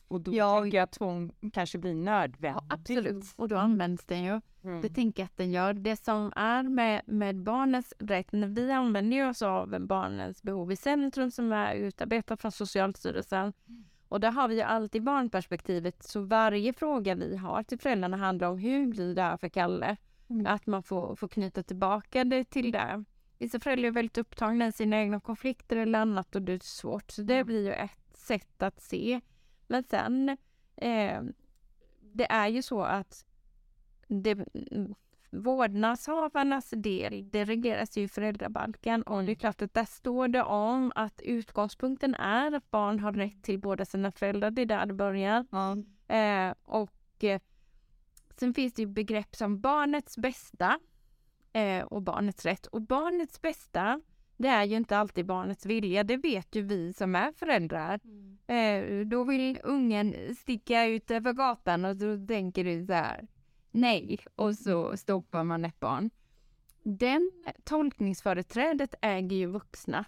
[0.07, 0.61] och då Ja.
[0.61, 2.63] tänker jag att tvång kanske blir nödvändigt.
[2.69, 3.25] Ja, absolut.
[3.35, 4.41] Och då används den ju.
[4.63, 4.81] Mm.
[4.81, 5.73] Det tänker jag att den gör.
[5.73, 10.75] Det som är med, med barnens rätt, när vi använder oss av barnens behov i
[10.75, 13.53] centrum som är utarbetat från Socialstyrelsen.
[14.07, 18.47] Och där har vi ju alltid barnperspektivet, så varje fråga vi har till föräldrarna handlar
[18.49, 19.97] om hur blir det här för Kalle?
[20.29, 20.45] Mm.
[20.45, 23.03] Att man får, får knyta tillbaka det till det.
[23.39, 27.11] Vissa föräldrar är väldigt upptagna i sina egna konflikter eller annat och det är svårt.
[27.11, 29.21] Så det blir ju ett sätt att se.
[29.67, 30.29] Men sen,
[30.75, 31.21] eh,
[32.01, 33.25] det är ju så att
[34.07, 34.37] det,
[35.31, 40.43] vårdnadshavarnas del, det regleras ju i föräldrabalken och det är klart att där står det
[40.43, 44.51] om att utgångspunkten är att barn har rätt till båda sina föräldrar.
[44.51, 45.45] Det är där det börjar.
[45.51, 45.77] Ja.
[46.15, 47.41] Eh, och eh,
[48.39, 50.79] sen finns det ju begrepp som barnets bästa
[51.53, 52.65] eh, och barnets rätt.
[52.65, 54.01] Och barnets bästa,
[54.37, 56.03] det är ju inte alltid barnets vilja.
[56.03, 57.99] Det vet ju vi som är föräldrar.
[58.47, 63.27] Eh, då vill ungen sticka ut över gatan och då tänker du så här,
[63.71, 66.09] nej, och så stoppar man ett barn.
[66.83, 67.31] Den
[67.63, 70.05] tolkningsföreträdet äger ju vuxna.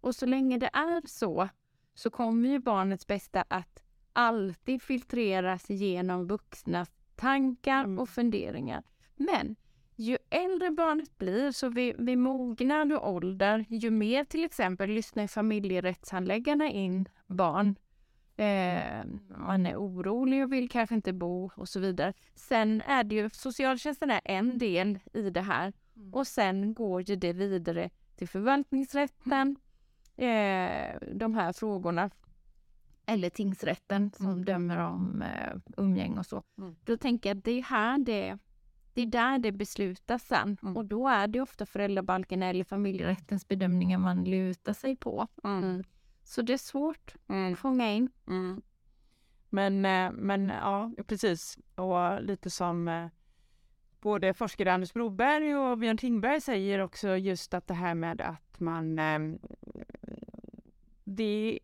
[0.00, 1.48] Och så länge det är så,
[1.94, 3.82] så kommer ju barnets bästa att
[4.12, 7.98] alltid filtreras genom vuxnas tankar Mm.
[7.98, 8.82] och funderingar.
[9.16, 9.56] Men
[10.30, 16.70] äldre barnet blir, så vid, vid mognad och ålder, ju mer till exempel lyssnar familjerättshandläggarna
[16.70, 17.76] in barn.
[18.36, 19.04] Eh,
[19.38, 22.12] man är orolig och vill kanske inte bo och så vidare.
[22.34, 25.72] Sen är det ju, socialtjänsten är en del i det här
[26.12, 29.56] och sen går ju det vidare till förvaltningsrätten,
[30.16, 32.10] eh, de här frågorna.
[33.10, 34.44] eller tingsrätten som Mm.
[34.44, 36.42] dömer om eh, umgänge och så.
[36.58, 36.76] Mm.
[36.84, 38.38] Då tänker jag att det är här det,
[38.98, 40.56] det är där det beslutas sen.
[40.62, 40.76] Mm.
[40.76, 45.26] Och då är det ofta föräldrabalken eller familjerättens bedömningar man lutar sig på.
[45.44, 45.84] Mm.
[46.24, 47.52] Så det är svårt Mm.
[47.52, 48.10] att fånga in.
[48.26, 48.62] Mm.
[49.50, 51.58] Men, eh, men ja, precis.
[51.74, 53.06] Och lite som eh,
[54.00, 58.60] både forskare Anders Broberg och Björn Tingberg säger också just att det här med att
[58.60, 58.98] man...
[58.98, 59.18] eh,
[61.04, 61.58] Det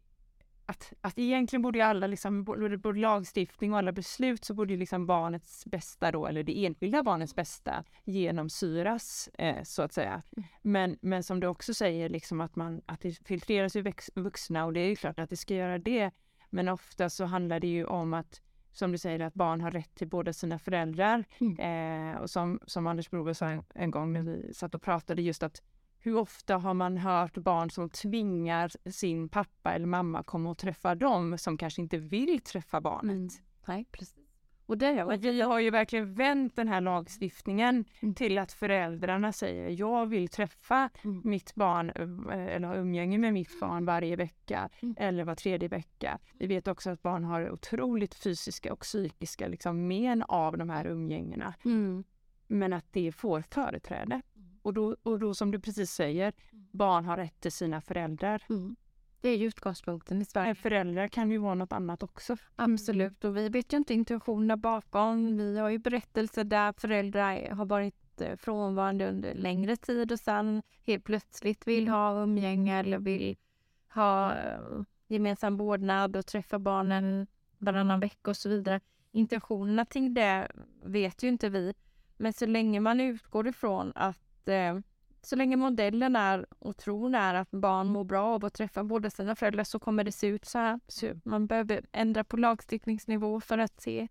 [0.67, 4.73] att, att egentligen borde ju alla, liksom, både, både lagstiftning och alla beslut så borde
[4.73, 10.23] ju liksom barnets bästa då, eller det enskilda barnets bästa genomsyras eh, så att säga.
[10.63, 14.73] Men, men som du också säger, liksom att, man, att det filtreras ju vuxna och
[14.73, 16.11] det är ju klart att det ska göra det.
[16.51, 18.41] Men ofta så handlar det ju om att,
[18.73, 21.25] som du säger, att barn har rätt till båda sina föräldrar.
[21.59, 25.23] Eh, och som, som Anders Broberg sa en, en gång när vi satt och pratade
[25.23, 25.63] just att
[26.05, 30.95] hur ofta har man hört barn som tvingar sin pappa eller mamma komma och träffa
[30.95, 33.11] dem som kanske inte vill träffa barnet?
[33.17, 33.29] Mm.
[33.67, 34.15] Nej, precis.
[34.67, 38.15] Och det Och vi har ju verkligen vänt den här lagstiftningen Mm.
[38.15, 41.21] till att föräldrarna säger jag vill träffa Mm.
[41.25, 44.95] mitt barn eh, eller ha umgänge med mitt barn varje vecka Mm.
[44.99, 46.19] eller var tredje vecka.
[46.39, 50.87] Vi vet också att barn har otroligt fysiska och psykiska liksom, men av de här
[50.87, 51.55] umgängena.
[51.65, 52.05] Mm.
[52.47, 54.23] Men att det får företräde.
[54.65, 56.33] Och då, och då som du precis säger,
[56.71, 58.43] barn har rätt till sina föräldrar.
[58.49, 58.77] Mm.
[59.21, 60.55] Det är ju utgångspunkten i Sverige.
[60.55, 62.37] Föräldrar kan ju vara något annat också.
[62.57, 65.37] Absolut, och vi vet ju inte intentionerna bakom.
[65.37, 70.63] Vi har ju berättelser där föräldrar har varit eh, frånvarande under längre tid och sen
[70.87, 73.37] helt plötsligt vill ha umgänge eller vill
[73.95, 74.61] ha eh,
[75.09, 77.27] gemensam vårdnad och träffa barnen
[77.59, 78.81] varannan vecka och så vidare.
[79.13, 80.49] Intentionerna till det
[80.85, 81.75] vet ju inte vi.
[82.17, 84.19] Men så länge man utgår ifrån att
[84.49, 84.79] eh,
[85.23, 89.11] så länge modellen är och tron är att barn mår bra av att träffa båda
[89.11, 90.81] sina föräldrar så kommer det se ut så här.
[90.89, 94.09] Så man behöver ändra på lagstiftningsnivå för att se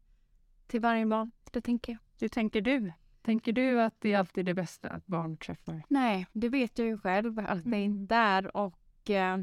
[0.67, 1.31] till varje barn.
[1.51, 1.99] Det tänker jag.
[2.19, 2.91] Hur tänker du?
[3.21, 5.83] Tänker du att det är alltid det bästa att barn träffar?
[5.87, 9.37] Nej, det vet jag ju själv att det inte är och eh,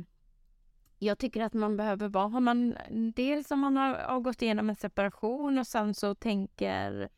[0.98, 2.76] jag tycker att man behöver vara, har man
[3.14, 7.08] dels om man har, har gått igenom en separation och sen så tänker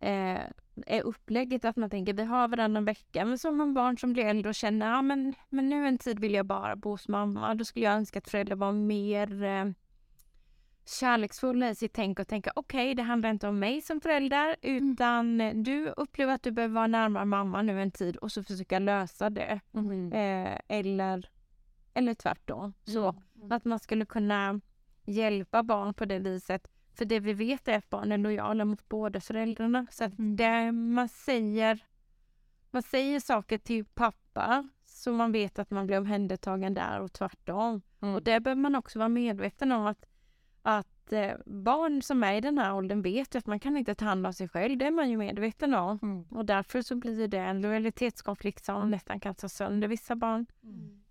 [0.00, 0.40] eh,
[0.86, 4.12] är upplägget att man tänker vi har varannan vecka men så har man barn som
[4.12, 7.08] blir äldre och känner ja men, men nu en tid vill jag bara bo hos
[7.08, 7.54] mamma.
[7.54, 9.64] Då skulle jag önska att föräldrar var mer eh,
[10.86, 15.38] kärleksfulla i sitt tänk och tänka okej det handlar inte om mig som förälder utan
[15.62, 19.30] du upplever att du behöver vara närmare mamma nu en tid och så försöka lösa
[19.30, 19.60] det.
[20.12, 21.30] Eh, eller,
[21.94, 22.74] eller tvärtom.
[22.84, 23.14] Så
[23.50, 24.60] att man skulle kunna
[25.04, 26.68] hjälpa barn på det viset.
[26.96, 29.86] För det vi vet är att barn är lojala mot båda föräldrarna.
[29.90, 31.84] Så att det man säger
[32.76, 37.82] man säger saker till pappa så man vet att man blir omhändertagen där och tvärtom.
[38.00, 38.14] Mm.
[38.14, 40.06] Och det behöver man också vara medveten om att,
[40.62, 43.94] att eh, barn som är i den här åldern vet ju att man kan inte
[43.94, 44.78] ta hand om sig själv.
[44.78, 45.98] Det är man ju medveten om.
[46.02, 46.22] Mm.
[46.22, 50.46] Och därför så blir det en lojalitetskonflikt som nästan kan ta sönder vissa barn.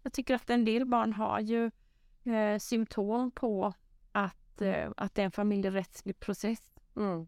[0.04, 1.72] Jag tycker att en del barn har ju
[2.24, 3.74] eh, symptom på
[4.56, 6.60] att, eh, att det är en familjerättslig process.
[6.96, 7.28] Mm.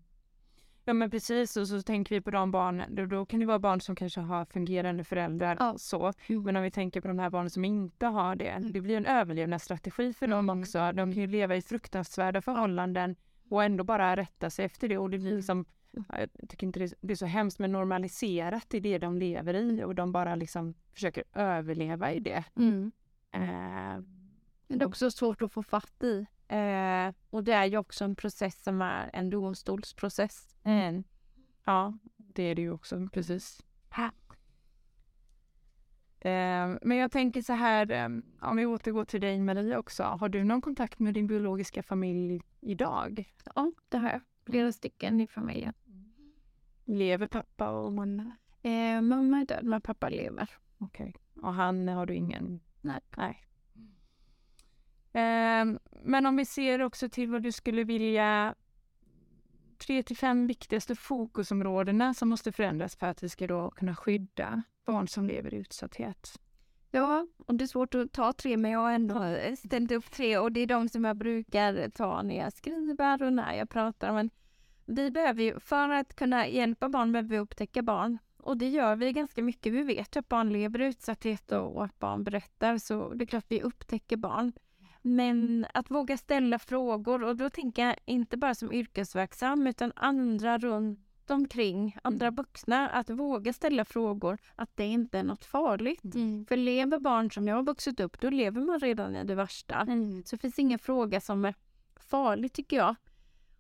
[0.86, 3.60] Ja men precis och så tänker vi på de barnen, då, då kan det vara
[3.60, 5.78] barn som kanske har fungerande föräldrar Ja.
[5.78, 6.14] så.
[6.44, 9.06] Men om vi tänker på de här barnen som inte har det, det blir en
[9.06, 10.60] överlevnadsstrategi för dem Mm.
[10.62, 10.78] också.
[10.80, 13.16] De kan ju leva i fruktansvärda förhållanden
[13.50, 15.66] och ändå bara rätta sig efter det och det blir liksom
[16.10, 19.96] jag tycker inte det är så hemskt men normaliserat i det de lever i och
[19.96, 22.44] de bara liksom försöker överleva i det.
[23.32, 23.42] Eh,
[24.68, 26.26] Men det är också svårt att få fatt i.
[26.48, 30.56] Eh, och det är ju också en process som är en domstolsprocess.
[30.64, 31.04] Mm.
[31.66, 33.64] Ja, det är det ju också, precis.
[36.28, 38.10] Eh, men jag tänker så här, eh,
[38.42, 40.04] om vi återgår till dig Maria också.
[40.04, 43.34] Har du någon kontakt med din biologiska familj idag?
[43.56, 44.22] Ja, det har jag.
[44.46, 45.74] Flera stycken i familjen.
[46.86, 48.32] Lever pappa och mamma?
[48.62, 50.50] Eh, mamma är död men pappa lever.
[50.78, 51.16] Okej.
[51.42, 52.60] Och han har du ingen?
[52.82, 53.00] Nej.
[53.18, 53.47] Nej.
[55.20, 58.56] Ehm, men om vi ser också till vad du skulle vilja
[59.78, 64.64] tre till fem viktigaste fokusområdena som måste förändras för att vi ska då kunna skydda
[64.86, 66.40] barn som lever i utsatthet.
[66.92, 70.38] Ja, och det är svårt att ta tre men jag har ändå ställt upp tre
[70.38, 74.14] och det är de som jag brukar ta när jag skriver och när jag pratar.
[74.14, 74.30] Men
[74.86, 78.18] vi behöver ju, för att kunna hjälpa barn behöver vi upptäcka barn.
[78.38, 79.74] Och det gör vi ganska mycket.
[79.74, 83.28] Vi vet ju att barn lever i utsatthet och att barn berättar så det är
[83.28, 84.54] klart vi upptäcker barn.
[85.08, 90.58] Men att våga ställa frågor och då tänker jag inte bara som yrkesverksam utan andra
[90.58, 96.16] runt omkring andra vuxna att våga ställa frågor, att det inte är något farligt.
[96.16, 96.46] Mm.
[96.46, 99.76] För lever barn som jag har vuxit upp, då lever man redan i det värsta.
[99.76, 100.24] Mm.
[100.26, 101.56] Så det finns ingen fråga som är
[101.96, 102.96] farlig tycker jag.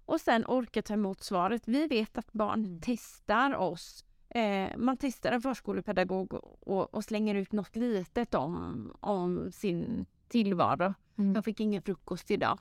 [0.05, 1.63] Och sen orka ta emot svaret.
[1.65, 2.79] Vi vet att barn Mm.
[2.83, 4.05] testar oss.
[4.29, 10.93] Eh, man testar en förskolepedagog och, och slänger ut något litet om, om sin tillvaro.
[11.17, 11.35] Mm.
[11.35, 12.59] Jag fick ingen frukost idag.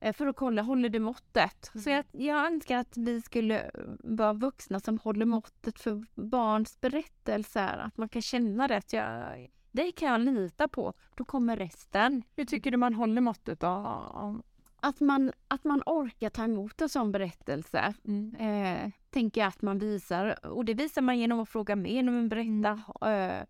[0.00, 1.70] Eh, för att kolla, håller det måttet?
[1.74, 6.80] Så jag, jag önskar att vi skulle eh, vara vuxna som håller måttet för barns
[6.80, 7.78] berättelser.
[7.78, 8.76] Att man kan känna det.
[8.76, 10.92] Att jag, det kan jag lita på.
[11.14, 12.22] Då kommer resten.
[12.36, 14.42] Hur tycker du man håller måttet då?
[14.82, 17.94] Att man, att man orkar ta emot en sån berättelse.
[18.04, 18.34] Mm.
[18.34, 20.46] Eh, tänker jag att man visar.
[20.46, 22.82] Och det visar man genom att fråga mer, genom att berätta.
[23.10, 23.44] Eh,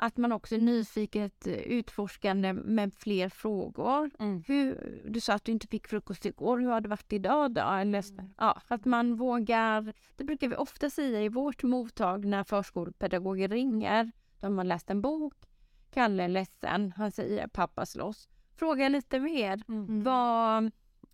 [0.00, 4.10] att man också är nyfiket eh, utforskande med fler frågor.
[4.18, 4.42] Mm.
[4.46, 7.60] Hur, du sa att du inte fick frukost igår, hur har det varit idag då?
[7.60, 8.04] Eller,
[8.38, 14.10] ja, att man vågar, det brukar vi ofta säga i vårt mottag när förskolepedagoger ringer.
[14.40, 15.34] De har läst en bok,
[15.90, 18.28] Kalle är ledsen, han säger pappa slåss.
[18.56, 19.62] Fråga lite mer.
[19.68, 20.02] Mm.
[20.02, 20.70] Vad,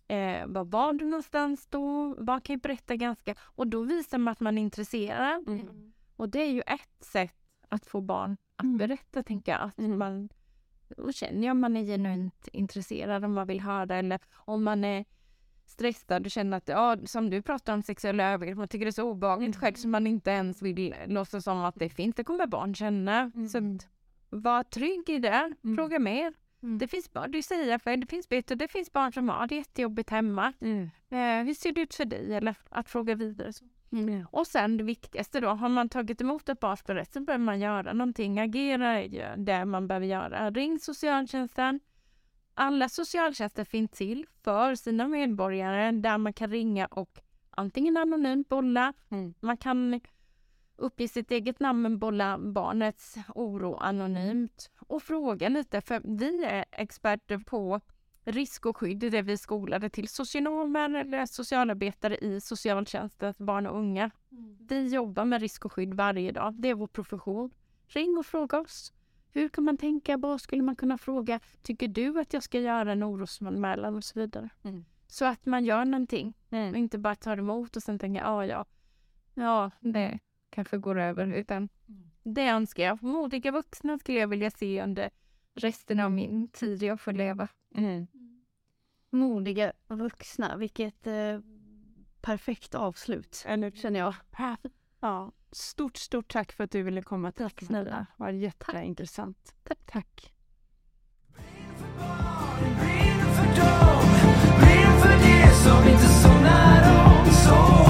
[0.07, 2.15] eh, vad var du någonstans då?
[2.17, 3.35] Vad kan jag berätta ganska?
[3.39, 5.47] Och då visar man att man är intresserad.
[5.47, 5.93] Mm.
[6.15, 8.77] Och det är ju ett sätt att få barn att Mm.
[8.77, 9.61] berätta, tänker jag.
[9.61, 9.97] Att Mm.
[9.99, 10.29] man,
[10.97, 14.83] då känner jag om man är genuint intresserad, om man vill höra eller om man
[14.83, 15.05] är
[15.65, 18.91] stressad och känner att, ja, som du pratar om sexuella övergrepp, man tycker det är
[18.91, 22.15] så obehagligt själv så man inte ens vill låtsas om att det finns.
[22.15, 23.19] Det kommer barn känna.
[23.35, 23.47] Mm.
[23.49, 23.77] Så
[24.29, 25.53] var trygg i det.
[25.63, 25.75] Mm.
[25.75, 26.33] Fråga mer.
[26.63, 26.77] Mm.
[26.77, 29.55] Det finns barn, du säger för det finns bättre, det finns barn som har det
[29.55, 30.53] jättejobbigt hemma.
[30.61, 30.83] Mm.
[31.09, 32.33] Eh, hur ser det ut för dig?
[32.33, 33.53] Eller att fråga vidare.
[33.53, 33.65] Så.
[33.91, 34.25] Mm.
[34.31, 37.93] Och sen det viktigaste då, har man tagit emot ett barns berättelse behöver man göra
[37.93, 40.51] någonting, agera ju det man behöver göra.
[40.51, 41.79] Ring socialtjänsten.
[42.53, 47.19] Alla socialtjänster finns till för sina medborgare där man kan ringa och
[47.49, 49.33] antingen anonymt bolla, Mm.
[49.39, 50.01] man kan
[50.75, 56.65] uppge sitt eget namn men bolla barnets oro anonymt och fråga lite för vi är
[56.71, 57.81] experter på
[58.27, 63.43] risk och skydd, det är vi är skolade till socionomer eller socialarbetare i socialtjänsten för
[63.43, 64.11] barn och unga.
[64.69, 67.51] Vi jobbar med risk och skydd varje dag, det är vår profession.
[67.87, 68.93] Ring och fråga oss.
[69.31, 70.17] Hur kan man tänka?
[70.17, 71.39] Vad skulle man kunna fråga?
[71.61, 74.49] Tycker du att jag ska göra en orosanmälan och så vidare?
[74.63, 74.85] Mm.
[75.07, 76.75] Så att man gör någonting och Mm.
[76.75, 78.65] inte bara tar emot och sen tänker ja, ja,
[79.33, 80.19] ja, det
[80.49, 81.33] kanske går över.
[81.33, 81.69] Utan
[82.23, 83.03] det önskar jag.
[83.03, 85.09] Modiga vuxna skulle jag vilja se under
[85.57, 87.47] resten av min tid jag får leva.
[87.75, 88.07] Mm.
[89.09, 91.39] Modiga vuxna, vilket eh,
[92.21, 94.15] perfekt avslut Eller, känner jag.
[94.99, 95.31] ja.
[95.51, 97.89] Stort, stort tack för att du ville komma till Tack snälla.
[97.89, 99.55] Det var jätteintressant.
[99.63, 99.79] Tack.
[99.85, 100.33] tack.
[105.63, 107.86] Som inte somnar